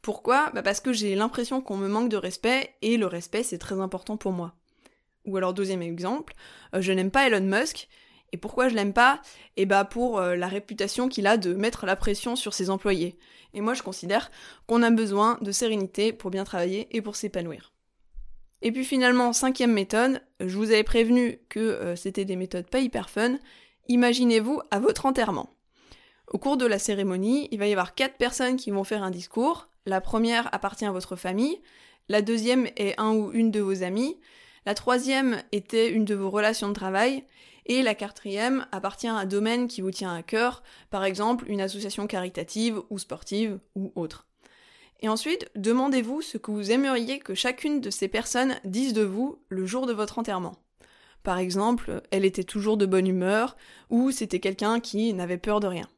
pourquoi? 0.00 0.50
Bah 0.54 0.62
Parce 0.62 0.80
que 0.80 0.94
j'ai 0.94 1.14
l'impression 1.14 1.60
qu'on 1.60 1.76
me 1.76 1.86
manque 1.86 2.08
de 2.08 2.16
respect 2.16 2.74
et 2.80 2.96
le 2.96 3.04
respect 3.04 3.42
c'est 3.42 3.58
très 3.58 3.78
important 3.78 4.16
pour 4.16 4.32
moi. 4.32 4.54
Ou 5.26 5.36
alors 5.36 5.52
deuxième 5.52 5.82
exemple, 5.82 6.32
euh, 6.74 6.80
je 6.80 6.92
n'aime 6.92 7.10
pas 7.10 7.26
Elon 7.26 7.42
Musk. 7.42 7.90
Et 8.32 8.38
pourquoi 8.38 8.70
je 8.70 8.74
l'aime 8.74 8.94
pas? 8.94 9.20
Eh 9.58 9.66
bah 9.66 9.84
pour 9.84 10.18
euh, 10.18 10.34
la 10.34 10.48
réputation 10.48 11.10
qu'il 11.10 11.26
a 11.26 11.36
de 11.36 11.52
mettre 11.52 11.84
la 11.84 11.94
pression 11.94 12.36
sur 12.36 12.54
ses 12.54 12.70
employés. 12.70 13.18
Et 13.52 13.60
moi 13.60 13.74
je 13.74 13.82
considère 13.82 14.30
qu'on 14.66 14.82
a 14.82 14.90
besoin 14.90 15.36
de 15.42 15.52
sérénité 15.52 16.14
pour 16.14 16.30
bien 16.30 16.44
travailler 16.44 16.88
et 16.96 17.02
pour 17.02 17.16
s'épanouir. 17.16 17.74
Et 18.62 18.72
puis 18.72 18.84
finalement, 18.84 19.32
cinquième 19.32 19.72
méthode, 19.72 20.20
je 20.40 20.56
vous 20.56 20.70
avais 20.70 20.82
prévenu 20.82 21.38
que 21.48 21.60
euh, 21.60 21.96
c'était 21.96 22.24
des 22.24 22.36
méthodes 22.36 22.68
pas 22.68 22.80
hyper 22.80 23.08
fun. 23.08 23.38
Imaginez-vous 23.88 24.60
à 24.70 24.80
votre 24.80 25.06
enterrement. 25.06 25.54
Au 26.26 26.38
cours 26.38 26.56
de 26.56 26.66
la 26.66 26.78
cérémonie, 26.78 27.48
il 27.52 27.58
va 27.58 27.68
y 27.68 27.72
avoir 27.72 27.94
quatre 27.94 28.16
personnes 28.16 28.56
qui 28.56 28.70
vont 28.70 28.84
faire 28.84 29.02
un 29.02 29.10
discours, 29.10 29.68
la 29.86 30.00
première 30.00 30.52
appartient 30.54 30.84
à 30.84 30.92
votre 30.92 31.16
famille, 31.16 31.60
la 32.08 32.20
deuxième 32.20 32.66
est 32.76 32.98
un 33.00 33.14
ou 33.14 33.32
une 33.32 33.50
de 33.50 33.60
vos 33.60 33.82
amis, 33.82 34.18
la 34.66 34.74
troisième 34.74 35.42
était 35.52 35.90
une 35.90 36.04
de 36.04 36.14
vos 36.14 36.28
relations 36.28 36.68
de 36.68 36.74
travail, 36.74 37.24
et 37.64 37.82
la 37.82 37.94
quatrième 37.94 38.66
appartient 38.72 39.08
à 39.08 39.14
un 39.14 39.24
domaine 39.24 39.68
qui 39.68 39.80
vous 39.80 39.90
tient 39.90 40.14
à 40.14 40.22
cœur, 40.22 40.62
par 40.90 41.04
exemple 41.04 41.46
une 41.48 41.60
association 41.60 42.06
caritative 42.06 42.82
ou 42.90 42.98
sportive 42.98 43.58
ou 43.74 43.92
autre. 43.94 44.27
Et 45.00 45.08
ensuite, 45.08 45.48
demandez-vous 45.54 46.22
ce 46.22 46.38
que 46.38 46.50
vous 46.50 46.70
aimeriez 46.70 47.20
que 47.20 47.34
chacune 47.34 47.80
de 47.80 47.90
ces 47.90 48.08
personnes 48.08 48.56
dise 48.64 48.92
de 48.92 49.02
vous 49.02 49.38
le 49.48 49.64
jour 49.64 49.86
de 49.86 49.92
votre 49.92 50.18
enterrement. 50.18 50.56
Par 51.22 51.38
exemple, 51.38 52.02
elle 52.10 52.24
était 52.24 52.44
toujours 52.44 52.76
de 52.76 52.86
bonne 52.86 53.06
humeur, 53.06 53.56
ou 53.90 54.10
c'était 54.10 54.40
quelqu'un 54.40 54.80
qui 54.80 55.12
n'avait 55.12 55.38
peur 55.38 55.60
de 55.60 55.66
rien. 55.66 55.88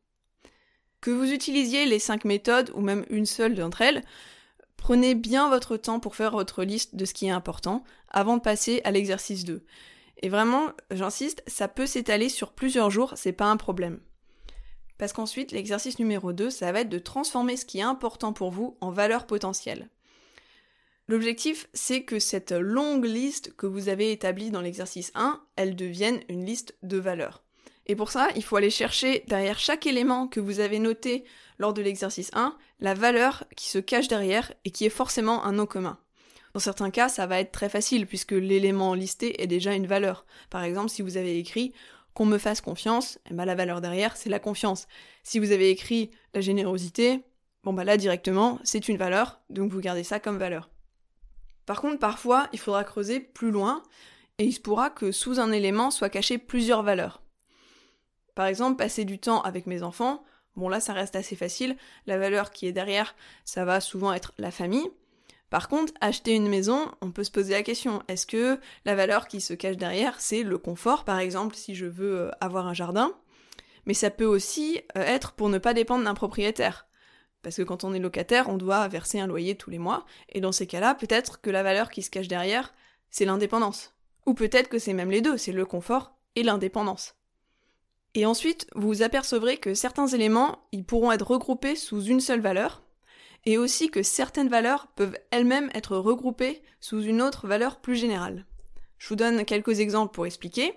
Que 1.00 1.10
vous 1.10 1.32
utilisiez 1.32 1.86
les 1.86 1.98
cinq 1.98 2.24
méthodes 2.24 2.70
ou 2.74 2.80
même 2.80 3.06
une 3.08 3.26
seule 3.26 3.54
d'entre 3.54 3.80
elles, 3.80 4.02
prenez 4.76 5.14
bien 5.14 5.48
votre 5.48 5.76
temps 5.76 6.00
pour 6.00 6.16
faire 6.16 6.32
votre 6.32 6.62
liste 6.62 6.94
de 6.94 7.04
ce 7.04 7.14
qui 7.14 7.26
est 7.26 7.30
important 7.30 7.84
avant 8.08 8.36
de 8.36 8.42
passer 8.42 8.80
à 8.84 8.90
l'exercice 8.90 9.44
2. 9.44 9.64
Et 10.22 10.28
vraiment, 10.28 10.72
j'insiste, 10.90 11.42
ça 11.46 11.68
peut 11.68 11.86
s'étaler 11.86 12.28
sur 12.28 12.52
plusieurs 12.52 12.90
jours, 12.90 13.14
c'est 13.16 13.32
pas 13.32 13.46
un 13.46 13.56
problème. 13.56 14.00
Parce 15.00 15.14
qu'ensuite, 15.14 15.52
l'exercice 15.52 15.98
numéro 15.98 16.34
2, 16.34 16.50
ça 16.50 16.70
va 16.72 16.82
être 16.82 16.90
de 16.90 16.98
transformer 16.98 17.56
ce 17.56 17.64
qui 17.64 17.78
est 17.78 17.82
important 17.82 18.34
pour 18.34 18.50
vous 18.50 18.76
en 18.82 18.90
valeur 18.90 19.26
potentielle. 19.26 19.88
L'objectif, 21.08 21.68
c'est 21.72 22.02
que 22.02 22.18
cette 22.18 22.52
longue 22.52 23.06
liste 23.06 23.56
que 23.56 23.66
vous 23.66 23.88
avez 23.88 24.12
établie 24.12 24.50
dans 24.50 24.60
l'exercice 24.60 25.10
1, 25.14 25.40
elle 25.56 25.74
devienne 25.74 26.20
une 26.28 26.44
liste 26.44 26.74
de 26.82 26.98
valeurs. 26.98 27.42
Et 27.86 27.96
pour 27.96 28.10
ça, 28.10 28.28
il 28.36 28.44
faut 28.44 28.56
aller 28.56 28.68
chercher 28.68 29.24
derrière 29.26 29.58
chaque 29.58 29.86
élément 29.86 30.28
que 30.28 30.38
vous 30.38 30.60
avez 30.60 30.78
noté 30.78 31.24
lors 31.58 31.72
de 31.72 31.80
l'exercice 31.80 32.30
1, 32.34 32.54
la 32.80 32.92
valeur 32.92 33.44
qui 33.56 33.70
se 33.70 33.78
cache 33.78 34.08
derrière 34.08 34.52
et 34.66 34.70
qui 34.70 34.84
est 34.84 34.90
forcément 34.90 35.46
un 35.46 35.52
nom 35.52 35.64
commun. 35.64 35.98
Dans 36.52 36.60
certains 36.60 36.90
cas, 36.90 37.08
ça 37.08 37.26
va 37.26 37.40
être 37.40 37.52
très 37.52 37.70
facile 37.70 38.06
puisque 38.06 38.32
l'élément 38.32 38.92
listé 38.92 39.42
est 39.42 39.46
déjà 39.46 39.72
une 39.72 39.86
valeur. 39.86 40.26
Par 40.50 40.62
exemple, 40.62 40.90
si 40.90 41.00
vous 41.00 41.16
avez 41.16 41.38
écrit 41.38 41.72
qu'on 42.14 42.26
me 42.26 42.38
fasse 42.38 42.60
confiance, 42.60 43.18
eh 43.30 43.34
ben, 43.34 43.44
la 43.44 43.54
valeur 43.54 43.80
derrière, 43.80 44.16
c'est 44.16 44.30
la 44.30 44.38
confiance. 44.38 44.86
Si 45.22 45.38
vous 45.38 45.52
avez 45.52 45.70
écrit 45.70 46.10
la 46.34 46.40
générosité, 46.40 47.22
bon 47.62 47.72
bah 47.72 47.84
là 47.84 47.96
directement, 47.96 48.58
c'est 48.64 48.88
une 48.88 48.96
valeur, 48.96 49.40
donc 49.50 49.70
vous 49.70 49.80
gardez 49.80 50.04
ça 50.04 50.20
comme 50.20 50.38
valeur. 50.38 50.70
Par 51.66 51.80
contre, 51.80 51.98
parfois, 51.98 52.48
il 52.52 52.58
faudra 52.58 52.84
creuser 52.84 53.20
plus 53.20 53.50
loin 53.50 53.82
et 54.38 54.44
il 54.44 54.52
se 54.52 54.60
pourra 54.60 54.90
que 54.90 55.12
sous 55.12 55.38
un 55.38 55.52
élément 55.52 55.90
soient 55.90 56.10
cachées 56.10 56.38
plusieurs 56.38 56.82
valeurs. 56.82 57.22
Par 58.34 58.46
exemple, 58.46 58.76
passer 58.76 59.04
du 59.04 59.18
temps 59.18 59.42
avec 59.42 59.66
mes 59.66 59.82
enfants, 59.82 60.24
bon 60.56 60.68
là 60.68 60.80
ça 60.80 60.92
reste 60.92 61.16
assez 61.16 61.36
facile, 61.36 61.76
la 62.06 62.18
valeur 62.18 62.50
qui 62.50 62.66
est 62.66 62.72
derrière, 62.72 63.14
ça 63.44 63.64
va 63.64 63.80
souvent 63.80 64.12
être 64.12 64.32
la 64.38 64.50
famille. 64.50 64.90
Par 65.50 65.68
contre, 65.68 65.92
acheter 66.00 66.34
une 66.34 66.48
maison, 66.48 66.92
on 67.00 67.10
peut 67.10 67.24
se 67.24 67.30
poser 67.32 67.54
la 67.54 67.64
question, 67.64 68.02
est-ce 68.06 68.26
que 68.26 68.58
la 68.84 68.94
valeur 68.94 69.26
qui 69.26 69.40
se 69.40 69.52
cache 69.52 69.76
derrière, 69.76 70.20
c'est 70.20 70.44
le 70.44 70.58
confort, 70.58 71.04
par 71.04 71.18
exemple, 71.18 71.56
si 71.56 71.74
je 71.74 71.86
veux 71.86 72.20
euh, 72.20 72.30
avoir 72.40 72.68
un 72.68 72.74
jardin? 72.74 73.12
Mais 73.84 73.94
ça 73.94 74.10
peut 74.10 74.24
aussi 74.24 74.80
euh, 74.96 75.02
être 75.02 75.32
pour 75.32 75.48
ne 75.48 75.58
pas 75.58 75.74
dépendre 75.74 76.04
d'un 76.04 76.14
propriétaire. 76.14 76.86
Parce 77.42 77.56
que 77.56 77.62
quand 77.62 77.82
on 77.82 77.92
est 77.92 77.98
locataire, 77.98 78.48
on 78.48 78.58
doit 78.58 78.86
verser 78.86 79.18
un 79.18 79.26
loyer 79.26 79.56
tous 79.56 79.70
les 79.70 79.78
mois, 79.78 80.06
et 80.28 80.40
dans 80.40 80.52
ces 80.52 80.68
cas-là, 80.68 80.94
peut-être 80.94 81.40
que 81.40 81.50
la 81.50 81.64
valeur 81.64 81.90
qui 81.90 82.02
se 82.02 82.10
cache 82.10 82.28
derrière, 82.28 82.72
c'est 83.10 83.24
l'indépendance. 83.24 83.92
Ou 84.26 84.34
peut-être 84.34 84.68
que 84.68 84.78
c'est 84.78 84.92
même 84.92 85.10
les 85.10 85.20
deux, 85.20 85.36
c'est 85.36 85.52
le 85.52 85.66
confort 85.66 86.12
et 86.36 86.44
l'indépendance. 86.44 87.16
Et 88.14 88.24
ensuite, 88.24 88.68
vous 88.76 89.02
apercevrez 89.02 89.56
que 89.56 89.74
certains 89.74 90.06
éléments, 90.06 90.68
ils 90.70 90.84
pourront 90.84 91.10
être 91.10 91.26
regroupés 91.26 91.74
sous 91.74 92.02
une 92.02 92.20
seule 92.20 92.40
valeur, 92.40 92.82
et 93.46 93.58
aussi 93.58 93.90
que 93.90 94.02
certaines 94.02 94.48
valeurs 94.48 94.88
peuvent 94.96 95.18
elles-mêmes 95.30 95.70
être 95.74 95.96
regroupées 95.96 96.62
sous 96.80 97.02
une 97.02 97.22
autre 97.22 97.46
valeur 97.46 97.80
plus 97.80 97.96
générale. 97.96 98.46
Je 98.98 99.08
vous 99.08 99.16
donne 99.16 99.44
quelques 99.44 99.80
exemples 99.80 100.14
pour 100.14 100.26
expliquer. 100.26 100.74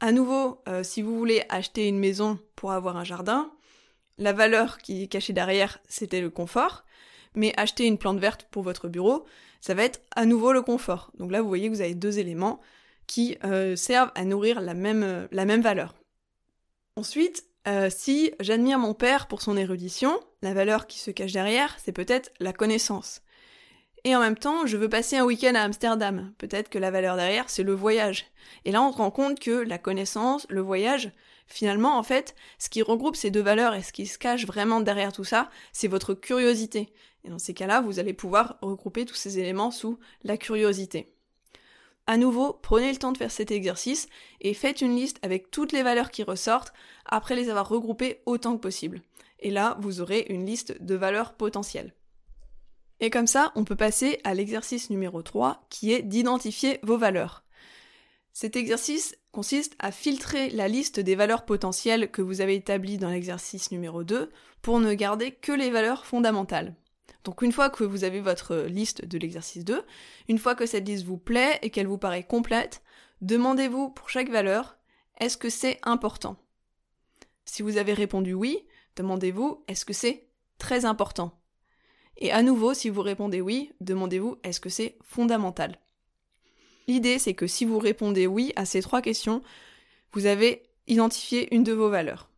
À 0.00 0.12
nouveau, 0.12 0.62
euh, 0.68 0.82
si 0.82 1.02
vous 1.02 1.16
voulez 1.16 1.44
acheter 1.48 1.88
une 1.88 1.98
maison 1.98 2.38
pour 2.54 2.72
avoir 2.72 2.96
un 2.96 3.04
jardin, 3.04 3.50
la 4.18 4.32
valeur 4.32 4.78
qui 4.78 5.02
est 5.02 5.08
cachée 5.08 5.32
derrière, 5.32 5.78
c'était 5.88 6.20
le 6.20 6.30
confort. 6.30 6.84
Mais 7.34 7.52
acheter 7.58 7.84
une 7.84 7.98
plante 7.98 8.18
verte 8.18 8.46
pour 8.50 8.62
votre 8.62 8.88
bureau, 8.88 9.26
ça 9.60 9.74
va 9.74 9.82
être 9.82 10.00
à 10.14 10.24
nouveau 10.24 10.52
le 10.52 10.62
confort. 10.62 11.10
Donc 11.18 11.30
là, 11.30 11.42
vous 11.42 11.48
voyez 11.48 11.68
que 11.68 11.74
vous 11.74 11.82
avez 11.82 11.94
deux 11.94 12.18
éléments 12.18 12.60
qui 13.06 13.36
euh, 13.44 13.76
servent 13.76 14.12
à 14.14 14.24
nourrir 14.24 14.60
la 14.60 14.74
même, 14.74 15.02
euh, 15.02 15.26
la 15.32 15.44
même 15.44 15.60
valeur. 15.60 15.94
Ensuite, 16.96 17.44
si 17.90 18.32
j'admire 18.40 18.78
mon 18.78 18.94
père 18.94 19.26
pour 19.26 19.42
son 19.42 19.56
érudition, 19.56 20.20
la 20.42 20.54
valeur 20.54 20.86
qui 20.86 20.98
se 20.98 21.10
cache 21.10 21.32
derrière, 21.32 21.76
c'est 21.82 21.92
peut-être 21.92 22.32
la 22.40 22.52
connaissance. 22.52 23.22
Et 24.04 24.14
en 24.14 24.20
même 24.20 24.38
temps, 24.38 24.66
je 24.66 24.76
veux 24.76 24.88
passer 24.88 25.16
un 25.16 25.24
week-end 25.24 25.56
à 25.56 25.62
Amsterdam. 25.62 26.32
Peut-être 26.38 26.68
que 26.68 26.78
la 26.78 26.92
valeur 26.92 27.16
derrière, 27.16 27.50
c'est 27.50 27.64
le 27.64 27.74
voyage. 27.74 28.26
Et 28.64 28.70
là, 28.70 28.80
on 28.80 28.92
se 28.92 28.98
rend 28.98 29.10
compte 29.10 29.40
que 29.40 29.50
la 29.50 29.78
connaissance, 29.78 30.46
le 30.48 30.60
voyage, 30.60 31.10
finalement, 31.48 31.98
en 31.98 32.04
fait, 32.04 32.36
ce 32.58 32.68
qui 32.68 32.82
regroupe 32.82 33.16
ces 33.16 33.32
deux 33.32 33.42
valeurs 33.42 33.74
et 33.74 33.82
ce 33.82 33.92
qui 33.92 34.06
se 34.06 34.16
cache 34.16 34.46
vraiment 34.46 34.80
derrière 34.80 35.12
tout 35.12 35.24
ça, 35.24 35.50
c'est 35.72 35.88
votre 35.88 36.14
curiosité. 36.14 36.92
Et 37.24 37.30
dans 37.30 37.40
ces 37.40 37.52
cas-là, 37.52 37.80
vous 37.80 37.98
allez 37.98 38.12
pouvoir 38.12 38.58
regrouper 38.62 39.06
tous 39.06 39.16
ces 39.16 39.40
éléments 39.40 39.72
sous 39.72 39.98
la 40.22 40.36
curiosité. 40.36 41.15
À 42.06 42.16
nouveau, 42.16 42.52
prenez 42.62 42.92
le 42.92 42.98
temps 42.98 43.10
de 43.10 43.18
faire 43.18 43.32
cet 43.32 43.50
exercice 43.50 44.08
et 44.40 44.54
faites 44.54 44.80
une 44.80 44.94
liste 44.94 45.18
avec 45.22 45.50
toutes 45.50 45.72
les 45.72 45.82
valeurs 45.82 46.10
qui 46.10 46.22
ressortent 46.22 46.72
après 47.04 47.34
les 47.34 47.50
avoir 47.50 47.68
regroupées 47.68 48.22
autant 48.26 48.56
que 48.56 48.62
possible. 48.62 49.02
Et 49.40 49.50
là, 49.50 49.76
vous 49.80 50.00
aurez 50.00 50.26
une 50.28 50.46
liste 50.46 50.80
de 50.80 50.94
valeurs 50.94 51.34
potentielles. 51.34 51.94
Et 53.00 53.10
comme 53.10 53.26
ça, 53.26 53.52
on 53.56 53.64
peut 53.64 53.76
passer 53.76 54.20
à 54.24 54.34
l'exercice 54.34 54.88
numéro 54.88 55.20
3 55.20 55.66
qui 55.68 55.92
est 55.92 56.02
d'identifier 56.02 56.78
vos 56.82 56.96
valeurs. 56.96 57.44
Cet 58.32 58.56
exercice 58.56 59.16
consiste 59.32 59.74
à 59.78 59.90
filtrer 59.90 60.50
la 60.50 60.68
liste 60.68 61.00
des 61.00 61.14
valeurs 61.14 61.44
potentielles 61.44 62.10
que 62.10 62.22
vous 62.22 62.40
avez 62.40 62.54
établies 62.54 62.98
dans 62.98 63.10
l'exercice 63.10 63.70
numéro 63.70 64.04
2 64.04 64.30
pour 64.62 64.78
ne 64.78 64.94
garder 64.94 65.32
que 65.32 65.52
les 65.52 65.70
valeurs 65.70 66.06
fondamentales. 66.06 66.74
Donc 67.24 67.42
une 67.42 67.52
fois 67.52 67.70
que 67.70 67.84
vous 67.84 68.04
avez 68.04 68.20
votre 68.20 68.56
liste 68.56 69.04
de 69.04 69.18
l'exercice 69.18 69.64
2, 69.64 69.84
une 70.28 70.38
fois 70.38 70.54
que 70.54 70.66
cette 70.66 70.86
liste 70.86 71.04
vous 71.04 71.18
plaît 71.18 71.58
et 71.62 71.70
qu'elle 71.70 71.86
vous 71.86 71.98
paraît 71.98 72.24
complète, 72.24 72.82
demandez-vous 73.20 73.90
pour 73.90 74.10
chaque 74.10 74.30
valeur, 74.30 74.78
est-ce 75.18 75.36
que 75.36 75.50
c'est 75.50 75.78
important? 75.82 76.36
Si 77.44 77.62
vous 77.62 77.78
avez 77.78 77.94
répondu 77.94 78.32
oui, 78.32 78.64
demandez-vous, 78.96 79.64
est-ce 79.68 79.84
que 79.84 79.92
c'est 79.92 80.28
très 80.58 80.84
important? 80.84 81.40
Et 82.18 82.32
à 82.32 82.42
nouveau, 82.42 82.74
si 82.74 82.88
vous 82.88 83.02
répondez 83.02 83.40
oui, 83.40 83.72
demandez-vous 83.80 84.38
est-ce 84.42 84.60
que 84.60 84.68
c'est 84.68 84.96
fondamental? 85.04 85.78
L'idée, 86.88 87.18
c'est 87.18 87.34
que 87.34 87.46
si 87.46 87.64
vous 87.64 87.78
répondez 87.78 88.26
oui 88.26 88.52
à 88.56 88.64
ces 88.64 88.80
trois 88.80 89.02
questions, 89.02 89.42
vous 90.12 90.26
avez 90.26 90.62
identifié 90.86 91.54
une 91.54 91.64
de 91.64 91.72
vos 91.72 91.90
valeurs. 91.90 92.30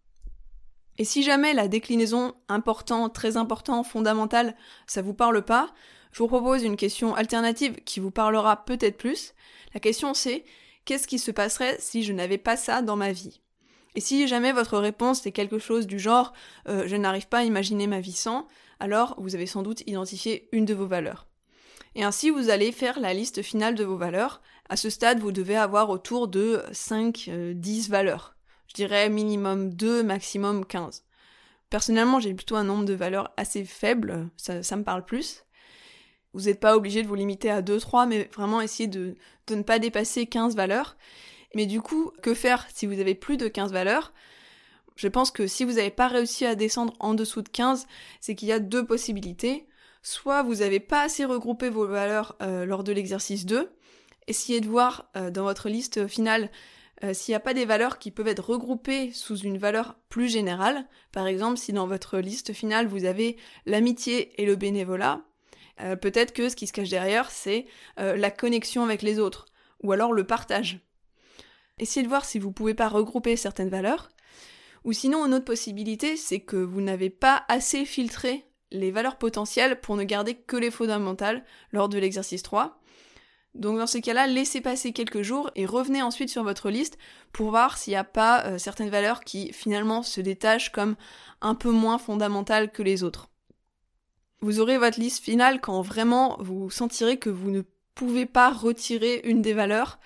Et 0.98 1.04
si 1.04 1.22
jamais 1.22 1.54
la 1.54 1.68
déclinaison 1.68 2.34
important, 2.48 3.08
très 3.08 3.36
important, 3.36 3.84
fondamental, 3.84 4.56
ça 4.86 5.00
vous 5.00 5.14
parle 5.14 5.42
pas, 5.42 5.72
je 6.12 6.18
vous 6.18 6.28
propose 6.28 6.64
une 6.64 6.76
question 6.76 7.14
alternative 7.14 7.76
qui 7.84 8.00
vous 8.00 8.10
parlera 8.10 8.64
peut-être 8.64 8.98
plus. 8.98 9.34
La 9.74 9.80
question 9.80 10.12
c'est 10.12 10.44
qu'est-ce 10.84 11.06
qui 11.06 11.18
se 11.18 11.30
passerait 11.30 11.76
si 11.78 12.02
je 12.02 12.12
n'avais 12.12 12.38
pas 12.38 12.56
ça 12.56 12.82
dans 12.82 12.96
ma 12.96 13.12
vie? 13.12 13.40
Et 13.94 14.00
si 14.00 14.26
jamais 14.26 14.52
votre 14.52 14.78
réponse 14.78 15.24
est 15.26 15.32
quelque 15.32 15.58
chose 15.58 15.86
du 15.86 15.98
genre 15.98 16.32
euh, 16.68 16.86
je 16.86 16.96
n'arrive 16.96 17.28
pas 17.28 17.38
à 17.38 17.44
imaginer 17.44 17.86
ma 17.86 18.00
vie 18.00 18.12
sans, 18.12 18.46
alors 18.80 19.14
vous 19.18 19.34
avez 19.34 19.46
sans 19.46 19.62
doute 19.62 19.82
identifié 19.86 20.48
une 20.52 20.64
de 20.64 20.74
vos 20.74 20.86
valeurs. 20.86 21.28
Et 21.94 22.04
ainsi, 22.04 22.30
vous 22.30 22.50
allez 22.50 22.70
faire 22.70 23.00
la 23.00 23.14
liste 23.14 23.42
finale 23.42 23.74
de 23.74 23.82
vos 23.82 23.96
valeurs. 23.96 24.40
À 24.68 24.76
ce 24.76 24.90
stade, 24.90 25.18
vous 25.18 25.32
devez 25.32 25.56
avoir 25.56 25.90
autour 25.90 26.28
de 26.28 26.62
5, 26.70 27.30
10 27.54 27.88
euh, 27.88 27.90
valeurs. 27.90 28.37
Dirais 28.78 29.08
minimum 29.08 29.74
2, 29.74 30.04
maximum 30.04 30.64
15. 30.64 31.02
Personnellement, 31.68 32.20
j'ai 32.20 32.32
plutôt 32.32 32.54
un 32.54 32.62
nombre 32.62 32.84
de 32.84 32.94
valeurs 32.94 33.32
assez 33.36 33.64
faible, 33.64 34.30
ça, 34.36 34.76
me 34.76 34.84
parle 34.84 35.04
plus. 35.04 35.42
Vous 36.32 36.42
n'êtes 36.42 36.60
pas 36.60 36.76
obligé 36.76 37.02
de 37.02 37.08
vous 37.08 37.16
limiter 37.16 37.50
à 37.50 37.60
2-3, 37.60 38.06
mais 38.06 38.30
vraiment 38.32 38.60
essayer 38.60 38.86
de, 38.86 39.16
de 39.48 39.54
ne 39.56 39.62
pas 39.62 39.80
dépasser 39.80 40.26
15 40.26 40.54
valeurs. 40.54 40.96
Mais 41.56 41.66
du 41.66 41.80
coup, 41.80 42.12
que 42.22 42.34
faire 42.34 42.68
si 42.72 42.86
vous 42.86 43.00
avez 43.00 43.16
plus 43.16 43.36
de 43.36 43.48
15 43.48 43.72
valeurs? 43.72 44.12
Je 44.94 45.08
pense 45.08 45.32
que 45.32 45.48
si 45.48 45.64
vous 45.64 45.72
n'avez 45.72 45.90
pas 45.90 46.06
réussi 46.06 46.46
à 46.46 46.54
descendre 46.54 46.92
en 47.00 47.14
dessous 47.14 47.42
de 47.42 47.48
15, 47.48 47.88
c'est 48.20 48.36
qu'il 48.36 48.46
y 48.46 48.52
a 48.52 48.60
deux 48.60 48.86
possibilités. 48.86 49.66
Soit 50.02 50.44
vous 50.44 50.54
n'avez 50.54 50.78
pas 50.78 51.02
assez 51.02 51.24
regroupé 51.24 51.68
vos 51.68 51.88
valeurs 51.88 52.36
euh, 52.42 52.64
lors 52.64 52.84
de 52.84 52.92
l'exercice 52.92 53.44
2, 53.44 53.72
essayez 54.28 54.60
de 54.60 54.68
voir 54.68 55.10
euh, 55.16 55.32
dans 55.32 55.42
votre 55.42 55.68
liste 55.68 56.06
finale 56.06 56.48
euh, 57.04 57.14
s'il 57.14 57.32
n'y 57.32 57.36
a 57.36 57.40
pas 57.40 57.54
des 57.54 57.64
valeurs 57.64 57.98
qui 57.98 58.10
peuvent 58.10 58.28
être 58.28 58.50
regroupées 58.50 59.12
sous 59.12 59.36
une 59.36 59.58
valeur 59.58 59.96
plus 60.08 60.28
générale. 60.28 60.86
Par 61.12 61.26
exemple, 61.26 61.58
si 61.58 61.72
dans 61.72 61.86
votre 61.86 62.18
liste 62.18 62.52
finale 62.52 62.86
vous 62.86 63.04
avez 63.04 63.36
l'amitié 63.66 64.40
et 64.40 64.46
le 64.46 64.56
bénévolat, 64.56 65.22
peut-être 66.00 66.32
que 66.32 66.48
ce 66.48 66.56
qui 66.56 66.66
se 66.66 66.72
cache 66.72 66.88
derrière 66.90 67.30
c'est 67.30 67.66
la 67.96 68.32
connexion 68.32 68.82
avec 68.82 69.00
les 69.00 69.20
autres, 69.20 69.46
ou 69.80 69.92
alors 69.92 70.12
le 70.12 70.24
partage. 70.24 70.80
Essayez 71.78 72.02
de 72.02 72.08
voir 72.08 72.24
si 72.24 72.40
vous 72.40 72.48
ne 72.48 72.52
pouvez 72.52 72.74
pas 72.74 72.88
regrouper 72.88 73.36
certaines 73.36 73.68
valeurs, 73.68 74.10
ou 74.84 74.92
sinon, 74.92 75.26
une 75.26 75.34
autre 75.34 75.44
possibilité, 75.44 76.16
c'est 76.16 76.40
que 76.40 76.56
vous 76.56 76.80
n'avez 76.80 77.10
pas 77.10 77.44
assez 77.48 77.84
filtré 77.84 78.44
les 78.70 78.90
valeurs 78.90 79.16
potentielles 79.16 79.80
pour 79.80 79.96
ne 79.96 80.04
garder 80.04 80.34
que 80.34 80.56
les 80.56 80.70
fondamentales 80.70 81.44
lors 81.72 81.88
de 81.88 81.98
l'exercice 81.98 82.42
3. 82.42 82.80
Donc 83.58 83.76
dans 83.76 83.88
ces 83.88 84.00
cas-là, 84.00 84.28
laissez 84.28 84.60
passer 84.60 84.92
quelques 84.92 85.22
jours 85.22 85.50
et 85.56 85.66
revenez 85.66 86.00
ensuite 86.00 86.30
sur 86.30 86.44
votre 86.44 86.70
liste 86.70 86.96
pour 87.32 87.50
voir 87.50 87.76
s'il 87.76 87.90
n'y 87.90 87.96
a 87.96 88.04
pas 88.04 88.44
euh, 88.46 88.56
certaines 88.56 88.88
valeurs 88.88 89.24
qui 89.24 89.52
finalement 89.52 90.04
se 90.04 90.20
détachent 90.20 90.70
comme 90.70 90.94
un 91.40 91.56
peu 91.56 91.70
moins 91.70 91.98
fondamentales 91.98 92.70
que 92.70 92.84
les 92.84 93.02
autres. 93.02 93.28
Vous 94.40 94.60
aurez 94.60 94.78
votre 94.78 95.00
liste 95.00 95.24
finale 95.24 95.60
quand 95.60 95.82
vraiment 95.82 96.36
vous 96.38 96.70
sentirez 96.70 97.18
que 97.18 97.30
vous 97.30 97.50
ne 97.50 97.62
pouvez 97.96 98.26
pas 98.26 98.50
retirer 98.50 99.22
une 99.24 99.42
des 99.42 99.54
valeurs 99.54 99.98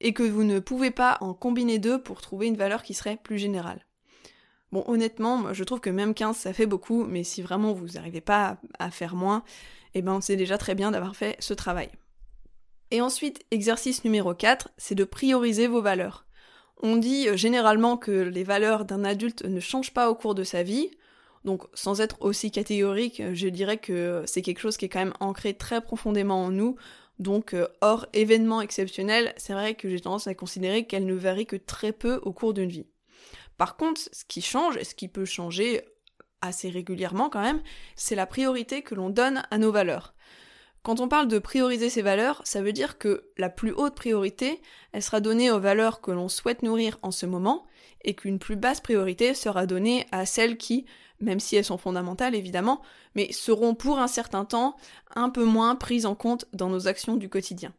et 0.00 0.12
que 0.12 0.22
vous 0.22 0.44
ne 0.44 0.58
pouvez 0.58 0.90
pas 0.90 1.16
en 1.22 1.32
combiner 1.32 1.78
deux 1.78 2.02
pour 2.02 2.20
trouver 2.20 2.48
une 2.48 2.56
valeur 2.56 2.82
qui 2.82 2.92
serait 2.92 3.16
plus 3.16 3.38
générale. 3.38 3.86
Bon, 4.72 4.84
honnêtement, 4.86 5.54
je 5.54 5.64
trouve 5.64 5.80
que 5.80 5.88
même 5.88 6.12
15, 6.12 6.36
ça 6.36 6.52
fait 6.52 6.66
beaucoup, 6.66 7.04
mais 7.04 7.24
si 7.24 7.40
vraiment 7.40 7.72
vous 7.72 7.86
n'arrivez 7.94 8.20
pas 8.20 8.58
à, 8.78 8.90
faire 8.90 9.14
moins, 9.14 9.42
eh 9.94 10.02
ben 10.02 10.20
c'est 10.20 10.36
déjà 10.36 10.58
très 10.58 10.74
bien 10.74 10.90
d'avoir 10.90 11.16
fait 11.16 11.36
ce 11.38 11.54
travail. 11.54 11.88
Et 12.90 13.00
ensuite, 13.00 13.44
exercice 13.50 14.04
numéro 14.04 14.34
4, 14.34 14.68
c'est 14.76 14.94
de 14.94 15.04
prioriser 15.04 15.66
vos 15.66 15.82
valeurs. 15.82 16.26
On 16.82 16.96
dit 16.96 17.28
euh, 17.28 17.36
généralement 17.36 17.96
que 17.96 18.10
les 18.10 18.44
valeurs 18.44 18.84
d'un 18.84 19.04
adulte 19.04 19.44
ne 19.44 19.60
changent 19.60 19.94
pas 19.94 20.10
au 20.10 20.14
cours 20.14 20.34
de 20.34 20.44
sa 20.44 20.62
vie, 20.62 20.90
donc 21.44 21.64
sans 21.74 22.00
être 22.00 22.16
aussi 22.20 22.50
catégorique, 22.50 23.22
je 23.32 23.48
dirais 23.48 23.76
que 23.76 24.22
c'est 24.26 24.42
quelque 24.42 24.60
chose 24.60 24.76
qui 24.76 24.86
est 24.86 24.88
quand 24.88 24.98
même 25.00 25.14
ancré 25.20 25.54
très 25.54 25.82
profondément 25.82 26.42
en 26.42 26.50
nous, 26.50 26.76
donc 27.18 27.54
euh, 27.54 27.68
hors 27.80 28.06
événement 28.12 28.60
exceptionnel, 28.60 29.34
c'est 29.36 29.52
vrai 29.52 29.74
que 29.74 29.88
j'ai 29.88 30.00
tendance 30.00 30.26
à 30.26 30.34
considérer 30.34 30.86
qu'elle 30.86 31.06
ne 31.06 31.14
varie 31.14 31.46
que 31.46 31.56
très 31.56 31.92
peu 31.92 32.20
au 32.22 32.32
cours 32.32 32.54
d'une 32.54 32.70
vie. 32.70 32.86
Par 33.56 33.76
contre, 33.76 34.00
ce 34.12 34.24
qui 34.24 34.42
change, 34.42 34.76
et 34.76 34.84
ce 34.84 34.94
qui 34.94 35.08
peut 35.08 35.24
changer 35.24 35.84
assez 36.40 36.70
régulièrement 36.70 37.30
quand 37.30 37.42
même, 37.42 37.62
c'est 37.94 38.16
la 38.16 38.26
priorité 38.26 38.82
que 38.82 38.94
l'on 38.94 39.10
donne 39.10 39.44
à 39.50 39.58
nos 39.58 39.70
valeurs. 39.70 40.13
Quand 40.84 41.00
on 41.00 41.08
parle 41.08 41.28
de 41.28 41.38
prioriser 41.38 41.88
ses 41.88 42.02
valeurs, 42.02 42.42
ça 42.44 42.60
veut 42.60 42.74
dire 42.74 42.98
que 42.98 43.30
la 43.38 43.48
plus 43.48 43.72
haute 43.72 43.94
priorité, 43.94 44.60
elle 44.92 45.02
sera 45.02 45.20
donnée 45.20 45.50
aux 45.50 45.58
valeurs 45.58 46.02
que 46.02 46.10
l'on 46.10 46.28
souhaite 46.28 46.62
nourrir 46.62 46.98
en 47.00 47.10
ce 47.10 47.24
moment, 47.24 47.64
et 48.02 48.12
qu'une 48.14 48.38
plus 48.38 48.56
basse 48.56 48.82
priorité 48.82 49.32
sera 49.32 49.64
donnée 49.64 50.06
à 50.12 50.26
celles 50.26 50.58
qui, 50.58 50.84
même 51.20 51.40
si 51.40 51.56
elles 51.56 51.64
sont 51.64 51.78
fondamentales 51.78 52.34
évidemment, 52.34 52.82
mais 53.14 53.32
seront 53.32 53.74
pour 53.74 53.98
un 53.98 54.08
certain 54.08 54.44
temps 54.44 54.76
un 55.14 55.30
peu 55.30 55.44
moins 55.44 55.74
prises 55.74 56.04
en 56.04 56.14
compte 56.14 56.44
dans 56.52 56.68
nos 56.68 56.86
actions 56.86 57.16
du 57.16 57.30
quotidien. 57.30 57.72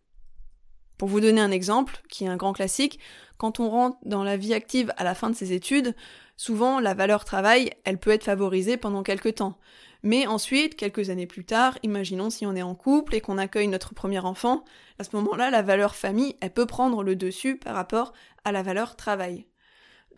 Pour 0.98 1.08
vous 1.08 1.22
donner 1.22 1.42
un 1.42 1.52
exemple, 1.52 2.02
qui 2.10 2.24
est 2.24 2.30
un 2.30 2.38
grand 2.38 2.54
classique, 2.54 3.00
quand 3.38 3.60
on 3.60 3.70
rentre 3.70 3.98
dans 4.04 4.24
la 4.24 4.36
vie 4.36 4.56
active 4.56 4.92
à 4.98 5.04
la 5.04 5.14
fin 5.14 5.30
de 5.30 5.36
ses 5.36 5.54
études, 5.54 5.94
souvent 6.38 6.80
la 6.80 6.96
valeur 6.96 7.24
travail, 7.24 7.70
elle 7.84 8.00
peut 8.00 8.10
être 8.10 8.24
favorisée 8.24 8.78
pendant 8.78 9.04
quelques 9.04 9.36
temps. 9.36 9.60
Mais 10.06 10.28
ensuite, 10.28 10.76
quelques 10.76 11.10
années 11.10 11.26
plus 11.26 11.46
tard, 11.46 11.80
imaginons 11.82 12.30
si 12.30 12.46
on 12.46 12.56
est 12.56 12.62
en 12.62 12.76
couple 12.76 13.16
et 13.16 13.22
qu'on 13.22 13.40
accueille 13.40 13.68
notre 13.68 13.96
premier 13.96 14.20
enfant, 14.20 14.64
à 15.00 15.04
ce 15.04 15.16
moment-là, 15.16 15.50
la 15.50 15.64
valeur 15.64 15.96
famille, 15.96 16.36
elle 16.42 16.54
peut 16.54 16.68
prendre 16.68 17.02
le 17.02 17.16
dessus 17.16 17.58
par 17.58 17.74
rapport 17.74 18.14
à 18.44 18.52
la 18.52 18.62
valeur 18.62 18.96
travail. 18.96 19.48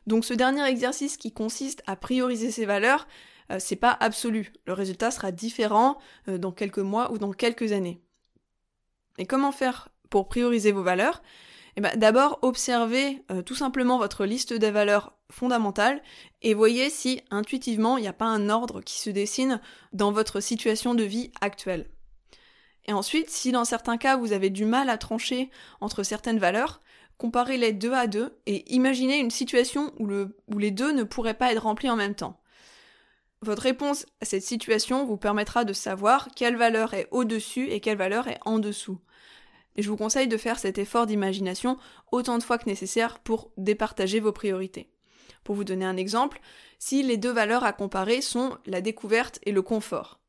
Donc 0.06 0.26
ce 0.26 0.34
dernier 0.34 0.66
exercice 0.66 1.16
qui 1.16 1.32
consiste 1.32 1.84
à 1.88 1.96
prioriser 1.96 2.52
ses 2.52 2.66
valeurs, 2.66 3.08
euh, 3.50 3.60
c'est 3.60 3.78
pas 3.78 3.96
absolu. 4.02 4.52
Le 4.66 4.74
résultat 4.74 5.10
sera 5.10 5.32
différent 5.32 5.98
euh, 6.28 6.38
dans 6.38 6.52
quelques 6.52 6.80
mois 6.80 7.10
ou 7.14 7.18
dans 7.18 7.32
quelques 7.32 7.72
années. 7.72 8.02
Et 9.18 9.26
comment 9.26 9.54
faire 9.54 9.88
pour 10.10 10.28
prioriser 10.28 10.74
vos 10.74 10.84
valeurs? 10.84 11.24
Eh 11.78 11.82
ben, 11.82 11.96
D'abord, 11.96 12.40
observez 12.42 13.24
euh, 13.32 13.42
tout 13.42 13.56
simplement 13.56 13.98
votre 13.98 14.26
liste 14.26 14.52
des 14.52 14.72
valeurs 14.72 15.14
fondamentales 15.30 16.02
et 16.42 16.54
voyez 16.54 16.90
si 16.90 17.22
intuitivement 17.30 17.98
il 17.98 18.02
n'y 18.02 18.08
a 18.08 18.14
pas 18.14 18.26
un 18.26 18.50
ordre 18.50 18.82
qui 18.82 19.00
se 19.00 19.10
dessine 19.10 19.62
dans 19.94 20.12
votre 20.12 20.40
situation 20.40 20.96
de 20.96 21.04
vie 21.04 21.32
actuelle. 21.40 21.88
Et 22.86 22.94
ensuite, 22.94 23.30
si 23.30 23.52
dans 23.52 23.66
certains 23.66 23.98
cas 23.98 24.18
vous 24.18 24.32
avez 24.32 24.50
du 24.50 24.66
mal 24.66 24.90
à 24.90 24.98
trancher 24.98 25.52
entre 25.80 26.04
certaines 26.04 26.40
valeurs, 26.40 26.82
comparez-les 27.18 27.74
deux 27.74 27.94
à 27.94 28.08
deux 28.08 28.38
et 28.48 28.74
imaginez 28.74 29.20
une 29.20 29.32
situation 29.32 29.94
où, 30.00 30.10
où 30.48 30.58
les 30.58 30.72
deux 30.72 30.92
ne 30.92 31.04
pourraient 31.04 31.34
pas 31.34 31.52
être 31.52 31.64
remplis 31.64 31.90
en 31.90 31.96
même 31.96 32.16
temps. 32.16 32.40
Votre 33.44 33.64
réponse 33.64 34.08
à 34.20 34.26
cette 34.26 34.44
situation 34.44 35.06
vous 35.06 35.18
permettra 35.18 35.64
de 35.64 35.74
savoir 35.74 36.30
quelle 36.36 36.56
valeur 36.56 36.96
est 36.96 37.08
au-dessus 37.12 37.70
et 37.70 37.82
quelle 37.82 37.98
valeur 37.98 38.28
est 38.28 38.40
en 38.46 38.58
dessous. 38.58 38.98
Et 39.78 39.84
je 39.84 39.90
vous 39.90 39.98
conseille 39.98 40.28
de 40.28 40.38
faire 40.38 40.60
cet 40.60 40.78
effort 40.78 41.06
d'imagination 41.06 41.78
autant 42.12 42.38
de 42.38 42.44
fois 42.44 42.58
que 42.58 42.70
nécessaire 42.70 43.20
pour 43.20 43.52
départager 43.58 44.20
vos 44.20 44.32
priorités. 44.32 44.90
Pour 45.44 45.56
vous 45.56 45.64
donner 45.64 45.86
un 45.86 45.98
exemple, 45.98 46.42
si 46.80 47.04
les 47.04 47.18
deux 47.18 47.32
valeurs 47.32 47.64
à 47.64 47.74
comparer 47.74 48.22
sont 48.22 48.58
la 48.66 48.82
découverte 48.82 49.40
et 49.44 49.52
le 49.52 49.62
confort. 49.62 50.20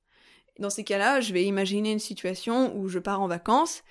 Dans 0.58 0.70
ces 0.70 0.84
cas-là, 0.84 1.20
je 1.20 1.32
vais 1.32 1.44
imaginer 1.44 1.92
une 1.92 1.98
situation 1.98 2.76
où 2.76 2.88
je 2.88 2.98
pars 2.98 3.20
en 3.20 3.28
vacances 3.28 3.82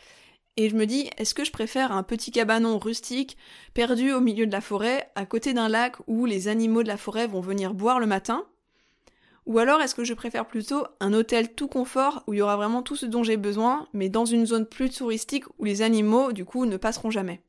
et 0.58 0.70
je 0.70 0.76
me 0.76 0.86
dis, 0.86 1.10
est-ce 1.18 1.36
que 1.36 1.46
je 1.46 1.52
préfère 1.52 1.92
un 1.92 2.04
petit 2.04 2.32
cabanon 2.32 2.80
rustique, 2.80 3.38
perdu 3.74 4.12
au 4.12 4.20
milieu 4.20 4.48
de 4.48 4.52
la 4.52 4.62
forêt, 4.62 5.12
à 5.16 5.26
côté 5.26 5.54
d'un 5.54 5.70
lac 5.70 5.96
où 6.08 6.26
les 6.26 6.48
animaux 6.48 6.84
de 6.84 6.88
la 6.88 6.98
forêt 6.98 7.28
vont 7.28 7.42
venir 7.42 7.74
boire 7.74 8.00
le 8.00 8.08
matin 8.08 8.46
Ou 9.48 9.60
alors 9.60 9.82
est-ce 9.82 9.96
que 9.96 10.04
je 10.04 10.13
préfère 10.13 10.46
plutôt 10.46 10.86
un 11.00 11.13
hôtel 11.13 11.54
tout 11.56 11.70
confort 11.70 12.22
où 12.27 12.34
il 12.34 12.39
y 12.39 12.42
aura 12.42 12.58
vraiment 12.58 12.84
tout 12.84 12.98
ce 12.98 13.06
dont 13.06 13.24
j'ai 13.24 13.38
besoin, 13.38 13.88
mais 13.94 14.10
dans 14.10 14.25
une 14.25 14.46
zone 14.46 14.66
plus 14.66 14.89
touristique 14.89 15.46
où 15.58 15.63
les 15.63 15.82
animaux, 15.82 16.34
du 16.34 16.44
coup, 16.44 16.66
ne 16.66 16.75
passeront 16.75 17.12
jamais? 17.12 17.42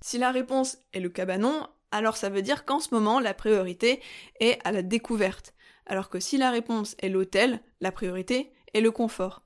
Si 0.00 0.18
la 0.18 0.30
réponse 0.30 0.78
est 0.92 1.00
le 1.00 1.08
cabanon, 1.08 1.66
alors 1.90 2.16
ça 2.16 2.28
veut 2.28 2.42
dire 2.42 2.64
qu'en 2.64 2.78
ce 2.78 2.94
moment, 2.94 3.18
la 3.18 3.34
priorité 3.34 4.00
est 4.38 4.60
à 4.62 4.70
la 4.70 4.82
découverte. 4.82 5.52
Alors 5.84 6.10
que 6.10 6.20
si 6.20 6.38
la 6.38 6.52
réponse 6.52 6.94
est 7.00 7.08
l'hôtel, 7.08 7.60
la 7.80 7.90
priorité 7.90 8.52
est 8.72 8.80
le 8.80 8.92
confort. 8.92 9.42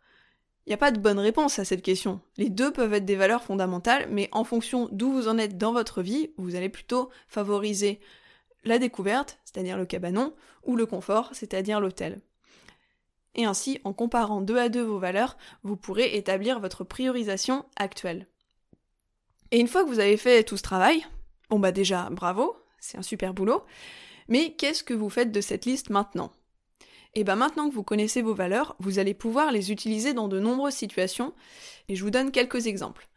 Il 0.66 0.70
n'y 0.70 0.74
a 0.74 0.78
pas 0.78 0.90
de 0.90 1.00
bonne 1.00 1.18
réponse 1.18 1.58
à 1.58 1.64
cette 1.64 1.82
question. 1.82 2.20
Les 2.36 2.50
deux 2.50 2.72
peuvent 2.72 2.92
être 2.92 3.06
des 3.06 3.16
valeurs 3.16 3.42
fondamentales, 3.42 4.06
mais 4.10 4.28
en 4.32 4.44
fonction 4.44 4.90
d'où 4.92 5.10
vous 5.10 5.28
en 5.28 5.38
êtes 5.38 5.56
dans 5.56 5.72
votre 5.72 6.02
vie, 6.02 6.30
vous 6.36 6.56
allez 6.56 6.68
plutôt 6.68 7.08
favoriser 7.26 8.00
la 8.64 8.78
découverte, 8.78 9.38
c'est-à-dire 9.44 9.76
le 9.76 9.86
cabanon, 9.86 10.34
ou 10.64 10.76
le 10.76 10.86
confort, 10.86 11.30
c'est-à-dire 11.32 11.80
l'hôtel. 11.80 12.20
Et 13.34 13.44
ainsi, 13.44 13.80
en 13.84 13.92
comparant 13.92 14.40
deux 14.40 14.58
à 14.58 14.68
deux 14.68 14.82
vos 14.82 14.98
valeurs, 14.98 15.36
vous 15.62 15.76
pourrez 15.76 16.16
établir 16.16 16.60
votre 16.60 16.84
priorisation 16.84 17.64
actuelle. 17.76 18.28
Et 19.50 19.58
une 19.58 19.68
fois 19.68 19.84
que 19.84 19.88
vous 19.88 20.00
avez 20.00 20.16
fait 20.16 20.44
tout 20.44 20.56
ce 20.56 20.62
travail, 20.62 21.04
bon 21.50 21.58
bah 21.58 21.72
déjà, 21.72 22.08
bravo, 22.10 22.56
c'est 22.78 22.98
un 22.98 23.02
super 23.02 23.34
boulot, 23.34 23.64
mais 24.28 24.54
qu'est-ce 24.54 24.84
que 24.84 24.94
vous 24.94 25.10
faites 25.10 25.32
de 25.32 25.40
cette 25.40 25.66
liste 25.66 25.90
maintenant? 25.90 26.32
Et 27.14 27.24
bien 27.24 27.36
maintenant 27.36 27.68
que 27.68 27.74
vous 27.74 27.84
connaissez 27.84 28.22
vos 28.22 28.34
valeurs, 28.34 28.74
vous 28.80 28.98
allez 28.98 29.14
pouvoir 29.14 29.52
les 29.52 29.70
utiliser 29.70 30.14
dans 30.14 30.28
de 30.28 30.40
nombreuses 30.40 30.74
situations, 30.74 31.34
et 31.88 31.96
je 31.96 32.02
vous 32.02 32.10
donne 32.10 32.32
quelques 32.32 32.66
exemples. 32.66 33.08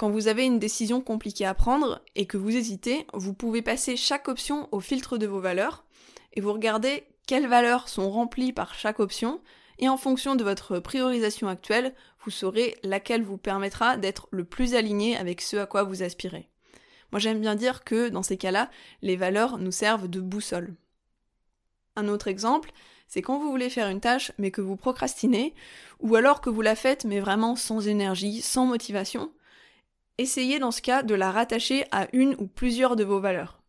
Quand 0.00 0.08
vous 0.08 0.28
avez 0.28 0.46
une 0.46 0.58
décision 0.58 1.02
compliquée 1.02 1.44
à 1.44 1.52
prendre 1.52 2.00
et 2.14 2.24
que 2.24 2.38
vous 2.38 2.56
hésitez, 2.56 3.06
vous 3.12 3.34
pouvez 3.34 3.60
passer 3.60 3.98
chaque 3.98 4.28
option 4.28 4.66
au 4.72 4.80
filtre 4.80 5.18
de 5.18 5.26
vos 5.26 5.40
valeurs, 5.40 5.84
et 6.32 6.40
vous 6.40 6.54
regardez 6.54 7.04
quelles 7.26 7.46
valeurs 7.46 7.90
sont 7.90 8.10
remplies 8.10 8.54
par 8.54 8.72
chaque 8.72 8.98
option, 8.98 9.42
et 9.78 9.90
en 9.90 9.98
fonction 9.98 10.36
de 10.36 10.42
votre 10.42 10.78
priorisation 10.78 11.48
actuelle, 11.48 11.94
vous 12.24 12.30
saurez 12.30 12.78
laquelle 12.82 13.22
vous 13.22 13.36
permettra 13.36 13.98
d'être 13.98 14.26
le 14.30 14.44
plus 14.44 14.74
aligné 14.74 15.18
avec 15.18 15.42
ce 15.42 15.58
à 15.58 15.66
quoi 15.66 15.82
vous 15.82 16.02
aspirez. 16.02 16.48
Moi 17.12 17.18
j'aime 17.18 17.42
bien 17.42 17.54
dire 17.54 17.84
que 17.84 18.08
dans 18.08 18.22
ces 18.22 18.38
cas-là, 18.38 18.70
les 19.02 19.16
valeurs 19.16 19.58
nous 19.58 19.70
servent 19.70 20.08
de 20.08 20.22
boussole. 20.22 20.76
Un 21.96 22.08
autre 22.08 22.28
exemple, 22.28 22.72
c'est 23.06 23.20
quand 23.20 23.38
vous 23.38 23.50
voulez 23.50 23.68
faire 23.68 23.90
une 23.90 24.00
tâche 24.00 24.32
mais 24.38 24.50
que 24.50 24.62
vous 24.62 24.76
procrastinez, 24.76 25.52
ou 25.98 26.16
alors 26.16 26.40
que 26.40 26.48
vous 26.48 26.62
la 26.62 26.74
faites 26.74 27.04
mais 27.04 27.20
vraiment 27.20 27.54
sans 27.54 27.86
énergie, 27.86 28.40
sans 28.40 28.64
motivation, 28.64 29.30
essayez 30.20 30.58
dans 30.58 30.70
ce 30.70 30.82
cas 30.82 31.02
de 31.02 31.14
la 31.14 31.30
rattacher 31.30 31.84
à 31.90 32.06
une 32.12 32.34
ou 32.38 32.46
plusieurs 32.46 32.96
de 32.96 33.04
vos 33.04 33.20
valeurs. 33.20 33.60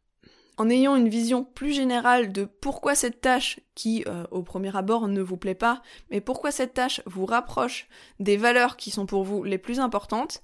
En 0.57 0.69
ayant 0.69 0.95
une 0.95 1.09
vision 1.09 1.43
plus 1.43 1.73
générale 1.73 2.31
de 2.31 2.45
pourquoi 2.45 2.93
cette 2.93 3.21
tâche, 3.21 3.59
qui 3.73 4.03
euh, 4.07 4.25
au 4.31 4.43
premier 4.43 4.75
abord 4.75 5.07
ne 5.07 5.21
vous 5.21 5.37
plaît 5.37 5.55
pas, 5.55 5.81
mais 6.09 6.21
pourquoi 6.21 6.51
cette 6.51 6.73
tâche 6.73 7.01
vous 7.05 7.25
rapproche 7.25 7.87
des 8.19 8.37
valeurs 8.37 8.77
qui 8.77 8.91
sont 8.91 9.05
pour 9.05 9.23
vous 9.23 9.43
les 9.43 9.57
plus 9.57 9.79
importantes, 9.79 10.43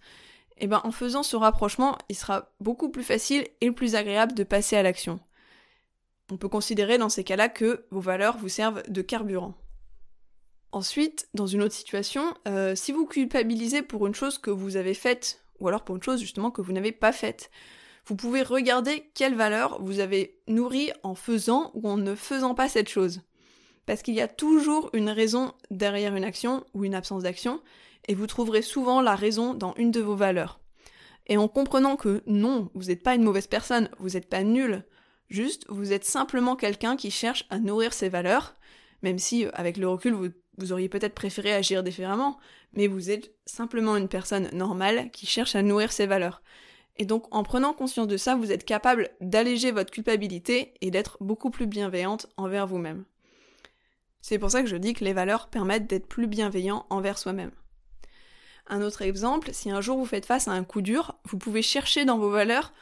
et 0.60 0.64
eh 0.64 0.68
ben 0.68 0.82
en 0.84 0.92
faisant 0.92 1.22
ce 1.22 1.36
rapprochement, 1.36 2.00
il 2.10 2.16
sera 2.16 2.50
beaucoup 2.60 2.90
plus 2.90 3.04
facile 3.04 3.46
et 3.62 3.70
plus 3.72 3.94
agréable 3.94 4.34
de 4.34 4.44
passer 4.44 4.76
à 4.76 4.82
l'action. 4.82 5.20
On 6.32 6.38
peut 6.38 6.50
considérer 6.50 6.98
dans 6.98 7.10
ces 7.10 7.24
cas-là 7.24 7.48
que 7.48 7.86
vos 7.92 8.00
valeurs 8.00 8.38
vous 8.38 8.50
servent 8.50 8.82
de 8.88 9.02
carburant. 9.04 9.54
Ensuite, 10.72 11.30
dans 11.36 11.46
une 11.46 11.62
autre 11.62 11.76
situation, 11.76 12.34
euh, 12.48 12.76
si 12.76 12.92
vous 12.92 13.06
culpabilisez 13.06 13.84
pour 13.84 14.08
une 14.08 14.16
chose 14.16 14.40
que 14.40 14.50
vous 14.50 14.78
avez 14.78 14.96
faite, 14.96 15.44
ou 15.60 15.68
alors 15.68 15.84
pour 15.84 15.96
une 15.96 16.04
chose 16.04 16.20
justement 16.20 16.52
que 16.52 16.62
vous 16.62 16.74
n'avez 16.74 16.92
pas 16.92 17.12
faite, 17.12 17.50
vous 18.06 18.16
pouvez 18.16 18.42
regarder 18.42 19.10
quelles 19.14 19.36
valeurs 19.36 19.82
vous 19.82 20.00
avez 20.00 20.40
nourries 20.48 20.92
en 21.04 21.16
faisant 21.16 21.72
ou 21.74 21.90
en 21.90 21.98
ne 21.98 22.16
faisant 22.16 22.56
pas 22.56 22.70
cette 22.70 22.90
chose. 22.90 23.22
Parce 23.86 24.02
qu'il 24.02 24.14
y 24.14 24.22
a 24.22 24.28
toujours 24.28 24.90
une 24.94 25.10
raison 25.10 25.54
derrière 25.72 26.16
une 26.16 26.24
action 26.24 26.66
ou 26.74 26.86
une 26.86 26.96
absence 26.96 27.24
d'action, 27.24 27.62
et 28.08 28.16
vous 28.16 28.28
trouverez 28.28 28.62
souvent 28.62 29.02
la 29.02 29.16
raison 29.16 29.54
dans 29.54 29.74
une 29.76 29.92
de 29.92 30.02
vos 30.02 30.16
valeurs. 30.16 30.60
Et 31.28 31.38
en 31.38 31.50
comprenant 31.50 31.98
que 31.98 32.24
non, 32.26 32.70
vous 32.74 32.86
n'êtes 32.86 33.04
pas 33.04 33.16
une 33.16 33.24
mauvaise 33.24 33.48
personne, 33.48 33.90
vous 34.00 34.12
n'êtes 34.12 34.30
pas 34.30 34.44
nul, 34.44 34.86
Juste, 35.30 35.66
vous 35.68 35.92
êtes 35.92 36.06
simplement 36.06 36.56
quelqu'un 36.56 36.96
qui 36.96 37.12
cherche 37.12 37.46
à 37.50 37.60
nourrir 37.60 37.94
ses 37.94 38.08
valeurs, 38.08 38.56
même 39.02 39.20
si, 39.20 39.46
euh, 39.46 39.52
avec 39.54 39.78
le 39.78 39.90
recul, 39.90 40.14
vous, 40.14 40.30
auriez 40.72 40.90
peut-être 40.90 41.14
préféré 41.14 41.54
agir 41.54 41.84
différemment, 41.84 42.40
mais 42.74 42.88
vous 42.88 43.12
êtes 43.12 43.32
simplement 43.46 43.96
une 43.96 44.08
personne 44.08 44.50
normale 44.54 45.12
qui 45.12 45.26
cherche 45.26 45.56
à 45.56 45.62
nourrir 45.62 45.92
ses 45.92 46.08
valeurs. 46.08 46.42
Et 46.98 47.06
donc, 47.06 47.28
en 47.34 47.44
prenant 47.44 47.74
conscience 47.74 48.08
de 48.08 48.18
ça, 48.18 48.36
vous 48.36 48.52
êtes 48.52 48.66
capable 48.66 49.10
d'alléger 49.22 49.72
votre 49.72 49.92
culpabilité 49.92 50.74
et 50.82 50.90
d'être 50.90 51.18
beaucoup 51.22 51.52
plus 51.52 51.68
bienveillante 51.68 52.28
envers 52.38 52.66
vous-même. 52.66 53.06
C'est 54.22 54.40
pour 54.40 54.52
ça 54.52 54.64
que 54.64 54.70
je 54.70 54.76
dis 54.76 54.94
que 54.94 55.06
les 55.06 55.14
valeurs 55.14 55.48
permettent 55.48 55.88
d'être 55.88 56.08
plus 56.08 56.28
bienveillant 56.28 56.86
envers 56.90 57.20
soi-même. 57.20 57.52
Un 58.68 58.82
autre 58.82 59.04
exemple, 59.04 59.52
si 59.54 59.70
un 59.70 59.80
jour 59.80 59.98
vous 59.98 60.06
faites 60.06 60.26
face 60.26 60.48
à 60.48 60.52
un 60.52 60.64
coup 60.64 60.82
dur, 60.82 61.16
vous 61.24 61.38
pouvez 61.38 61.62
chercher 61.62 62.04
dans 62.04 62.18
vos 62.18 62.32
valeurs 62.32 62.74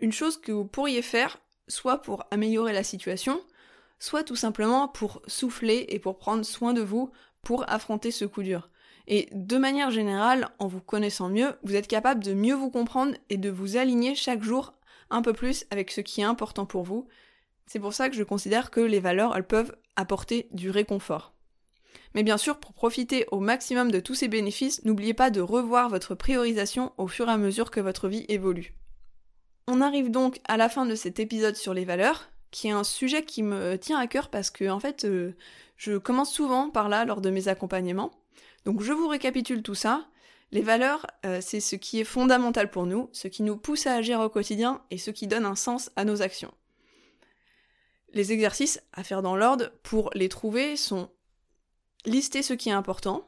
une 0.00 0.12
chose 0.12 0.40
que 0.40 0.52
vous 0.52 0.64
pourriez 0.64 1.02
faire 1.02 1.38
soit 1.66 2.02
pour 2.02 2.24
améliorer 2.30 2.72
la 2.72 2.84
situation, 2.84 3.40
soit 4.02 4.24
tout 4.24 4.34
simplement 4.34 4.88
pour 4.88 5.22
souffler 5.28 5.86
et 5.90 6.00
pour 6.00 6.18
prendre 6.18 6.44
soin 6.44 6.72
de 6.72 6.82
vous 6.82 7.12
pour 7.40 7.70
affronter 7.70 8.10
ce 8.10 8.24
coup 8.24 8.42
dur. 8.42 8.68
Et 9.06 9.28
de 9.30 9.56
manière 9.56 9.92
générale, 9.92 10.48
en 10.58 10.66
vous 10.66 10.80
connaissant 10.80 11.28
mieux, 11.28 11.54
vous 11.62 11.76
êtes 11.76 11.86
capable 11.86 12.24
de 12.24 12.34
mieux 12.34 12.56
vous 12.56 12.70
comprendre 12.70 13.14
et 13.30 13.36
de 13.36 13.48
vous 13.48 13.76
aligner 13.76 14.16
chaque 14.16 14.42
jour 14.42 14.74
un 15.10 15.22
peu 15.22 15.32
plus 15.32 15.66
avec 15.70 15.92
ce 15.92 16.00
qui 16.00 16.20
est 16.20 16.24
important 16.24 16.66
pour 16.66 16.82
vous. 16.82 17.06
C'est 17.66 17.78
pour 17.78 17.92
ça 17.92 18.10
que 18.10 18.16
je 18.16 18.24
considère 18.24 18.72
que 18.72 18.80
les 18.80 18.98
valeurs, 18.98 19.36
elles 19.36 19.46
peuvent 19.46 19.76
apporter 19.94 20.48
du 20.50 20.70
réconfort. 20.70 21.32
Mais 22.16 22.24
bien 22.24 22.38
sûr, 22.38 22.58
pour 22.58 22.72
profiter 22.72 23.26
au 23.30 23.38
maximum 23.38 23.92
de 23.92 24.00
tous 24.00 24.16
ces 24.16 24.26
bénéfices, 24.26 24.84
n'oubliez 24.84 25.14
pas 25.14 25.30
de 25.30 25.40
revoir 25.40 25.88
votre 25.88 26.16
priorisation 26.16 26.92
au 26.96 27.06
fur 27.06 27.28
et 27.28 27.32
à 27.32 27.38
mesure 27.38 27.70
que 27.70 27.80
votre 27.80 28.08
vie 28.08 28.26
évolue. 28.28 28.74
On 29.68 29.80
arrive 29.80 30.10
donc 30.10 30.40
à 30.48 30.56
la 30.56 30.68
fin 30.68 30.86
de 30.86 30.96
cet 30.96 31.20
épisode 31.20 31.54
sur 31.54 31.72
les 31.72 31.84
valeurs, 31.84 32.32
qui 32.52 32.68
est 32.68 32.72
un 32.72 32.84
sujet 32.84 33.24
qui 33.24 33.42
me 33.42 33.76
tient 33.76 33.98
à 33.98 34.06
cœur 34.06 34.28
parce 34.28 34.50
que 34.50 34.70
en 34.70 34.78
fait, 34.78 35.04
euh, 35.04 35.34
je 35.76 35.98
commence 35.98 36.32
souvent 36.32 36.70
par 36.70 36.88
là 36.88 37.04
lors 37.04 37.20
de 37.20 37.30
mes 37.30 37.48
accompagnements. 37.48 38.12
Donc 38.64 38.82
je 38.82 38.92
vous 38.92 39.08
récapitule 39.08 39.62
tout 39.62 39.74
ça. 39.74 40.06
Les 40.52 40.60
valeurs, 40.60 41.06
euh, 41.24 41.40
c'est 41.40 41.60
ce 41.60 41.76
qui 41.76 41.98
est 41.98 42.04
fondamental 42.04 42.70
pour 42.70 42.86
nous, 42.86 43.08
ce 43.12 43.26
qui 43.26 43.42
nous 43.42 43.56
pousse 43.56 43.86
à 43.86 43.94
agir 43.94 44.20
au 44.20 44.28
quotidien 44.28 44.82
et 44.90 44.98
ce 44.98 45.10
qui 45.10 45.26
donne 45.26 45.46
un 45.46 45.56
sens 45.56 45.90
à 45.96 46.04
nos 46.04 46.22
actions. 46.22 46.52
Les 48.12 48.32
exercices 48.32 48.80
à 48.92 49.02
faire 49.02 49.22
dans 49.22 49.34
l'ordre 49.34 49.72
pour 49.82 50.10
les 50.14 50.28
trouver 50.28 50.76
sont 50.76 51.10
lister 52.04 52.42
ce 52.42 52.52
qui 52.52 52.68
est 52.68 52.72
important, 52.72 53.26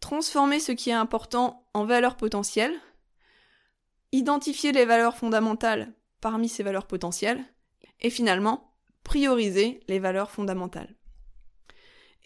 transformer 0.00 0.60
ce 0.60 0.72
qui 0.72 0.90
est 0.90 0.94
important 0.94 1.66
en 1.74 1.84
valeurs 1.84 2.16
potentielles, 2.16 2.74
identifier 4.12 4.72
les 4.72 4.86
valeurs 4.86 5.18
fondamentales 5.18 5.92
parmi 6.22 6.48
ces 6.48 6.62
valeurs 6.62 6.86
potentielles, 6.86 7.44
et 8.00 8.10
finalement, 8.10 8.72
prioriser 9.02 9.80
les 9.88 9.98
valeurs 9.98 10.30
fondamentales. 10.30 10.94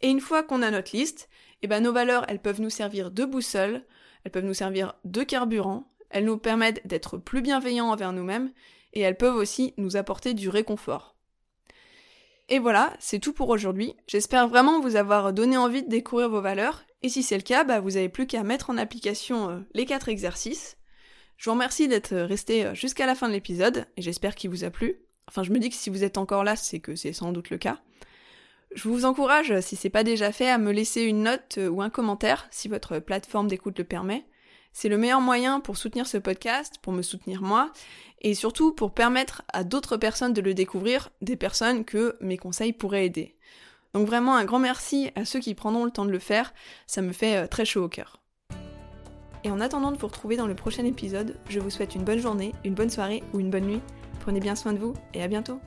Et 0.01 0.09
une 0.09 0.21
fois 0.21 0.43
qu'on 0.43 0.63
a 0.63 0.71
notre 0.71 0.97
liste, 0.97 1.29
eh 1.63 1.67
ben 1.67 1.83
nos 1.83 1.93
valeurs, 1.93 2.25
elles 2.29 2.41
peuvent 2.41 2.61
nous 2.61 2.71
servir 2.71 3.11
de 3.11 3.25
boussole, 3.25 3.85
elles 4.25 4.31
peuvent 4.31 4.45
nous 4.45 4.55
servir 4.55 4.95
de 5.05 5.23
carburant, 5.23 5.93
elles 6.11 6.25
nous 6.25 6.39
permettent 6.39 6.87
d'être 6.87 7.19
plus 7.19 7.43
bienveillants 7.43 7.91
envers 7.91 8.13
nous-mêmes, 8.13 8.53
et 8.93 9.01
elles 9.01 9.17
peuvent 9.17 9.37
aussi 9.37 9.75
nous 9.77 9.97
apporter 9.97 10.35
du 10.35 10.49
réconfort. 10.49 11.17
Et 12.49 12.59
voilà, 12.59 12.95
c'est 12.99 13.19
tout 13.19 13.35
pour 13.35 13.51
aujourd'hui. 13.51 13.95
J'espère 14.07 14.49
vraiment 14.49 14.81
vous 14.81 14.97
avoir 14.97 15.33
donné 15.33 15.57
envie 15.57 15.83
de 15.83 15.89
découvrir 15.89 16.31
vos 16.31 16.41
valeurs, 16.41 16.85
et 17.03 17.09
si 17.09 17.23
c'est 17.23 17.37
le 17.37 17.43
cas, 17.43 17.65
bah, 17.65 17.81
vous 17.81 17.93
n'avez 17.93 18.09
plus 18.09 18.27
qu'à 18.27 18.43
mettre 18.43 18.71
en 18.71 18.77
application 18.77 19.51
euh, 19.51 19.61
les 19.75 19.85
quatre 19.85 20.09
exercices. 20.09 20.77
Je 21.37 21.45
vous 21.45 21.55
remercie 21.55 21.87
d'être 21.87 22.17
resté 22.17 22.67
euh, 22.67 22.75
jusqu'à 22.75 23.07
la 23.07 23.15
fin 23.15 23.29
de 23.29 23.33
l'épisode 23.33 23.87
et 23.97 24.03
j'espère 24.03 24.35
qu'il 24.35 24.51
vous 24.51 24.65
a 24.65 24.71
plu. 24.71 25.01
Enfin, 25.29 25.43
je 25.43 25.53
me 25.53 25.59
dis 25.59 25.69
que 25.69 25.77
si 25.77 25.91
vous 25.91 26.05
êtes 26.05 26.19
encore 26.19 26.43
là, 26.43 26.57
c'est 26.57 26.81
que 26.81 26.97
c'est 26.97 27.13
sans 27.13 27.33
doute 27.33 27.51
le 27.51 27.59
cas. 27.59 27.79
Je 28.75 28.89
vous 28.89 29.05
encourage, 29.05 29.61
si 29.61 29.77
c'est 29.77 29.91
pas 29.91 30.05
déjà 30.05 30.33
fait, 30.33 30.49
à 30.49 30.59
me 30.59 30.73
laisser 30.73 31.03
une 31.03 31.23
note 31.23 31.57
euh, 31.59 31.69
ou 31.69 31.81
un 31.81 31.91
commentaire 31.91 32.47
si 32.51 32.69
votre 32.69 32.99
plateforme 32.99 33.49
d'écoute 33.49 33.79
le 33.79 33.85
permet. 33.85 34.27
C'est 34.73 34.89
le 34.89 34.99
meilleur 34.99 35.21
moyen 35.21 35.61
pour 35.61 35.77
soutenir 35.77 36.07
ce 36.07 36.19
podcast, 36.19 36.77
pour 36.83 36.93
me 36.93 37.03
soutenir 37.03 37.43
moi, 37.43 37.73
et 38.21 38.35
surtout 38.35 38.73
pour 38.73 38.93
permettre 38.93 39.43
à 39.53 39.65
d'autres 39.65 39.97
personnes 39.97 40.35
de 40.35 40.43
le 40.43 40.55
découvrir, 40.55 41.11
des 41.23 41.37
personnes 41.37 41.85
que 41.85 42.17
mes 42.21 42.37
conseils 42.37 42.73
pourraient 42.73 43.07
aider. 43.07 43.37
Donc 43.95 44.07
vraiment 44.07 44.37
un 44.37 44.45
grand 44.45 44.59
merci 44.59 45.11
à 45.15 45.25
ceux 45.25 45.41
qui 45.41 45.55
prendront 45.55 45.85
le 45.85 45.91
temps 45.91 46.05
de 46.05 46.11
le 46.11 46.19
faire, 46.19 46.53
ça 46.87 47.01
me 47.03 47.13
fait 47.13 47.37
euh, 47.37 47.47
très 47.47 47.65
chaud 47.65 47.85
au 47.85 47.89
cœur. 47.89 48.23
Et 49.45 49.51
en 49.51 49.61
attendant 49.61 49.93
de 49.93 49.99
vous 49.99 50.07
retrouver 50.07 50.37
dans 50.37 50.47
le 50.47 50.55
prochain 50.55 50.85
épisode, 50.85 51.37
je 51.49 51.61
vous 51.61 51.71
souhaite 51.71 51.95
une 51.95 52.05
bonne 52.05 52.19
journée, 52.19 52.53
une 52.65 52.75
bonne 52.75 52.91
soirée 52.91 53.23
ou 53.33 53.41
une 53.41 53.51
bonne 53.51 53.67
nuit. 53.67 53.81
Prenez 54.29 54.41
bien 54.41 54.57
soin 54.57 54.75
de 54.75 54.79
vous 54.79 54.93
et 55.15 55.23
à 55.23 55.27
bientôt 55.27 55.59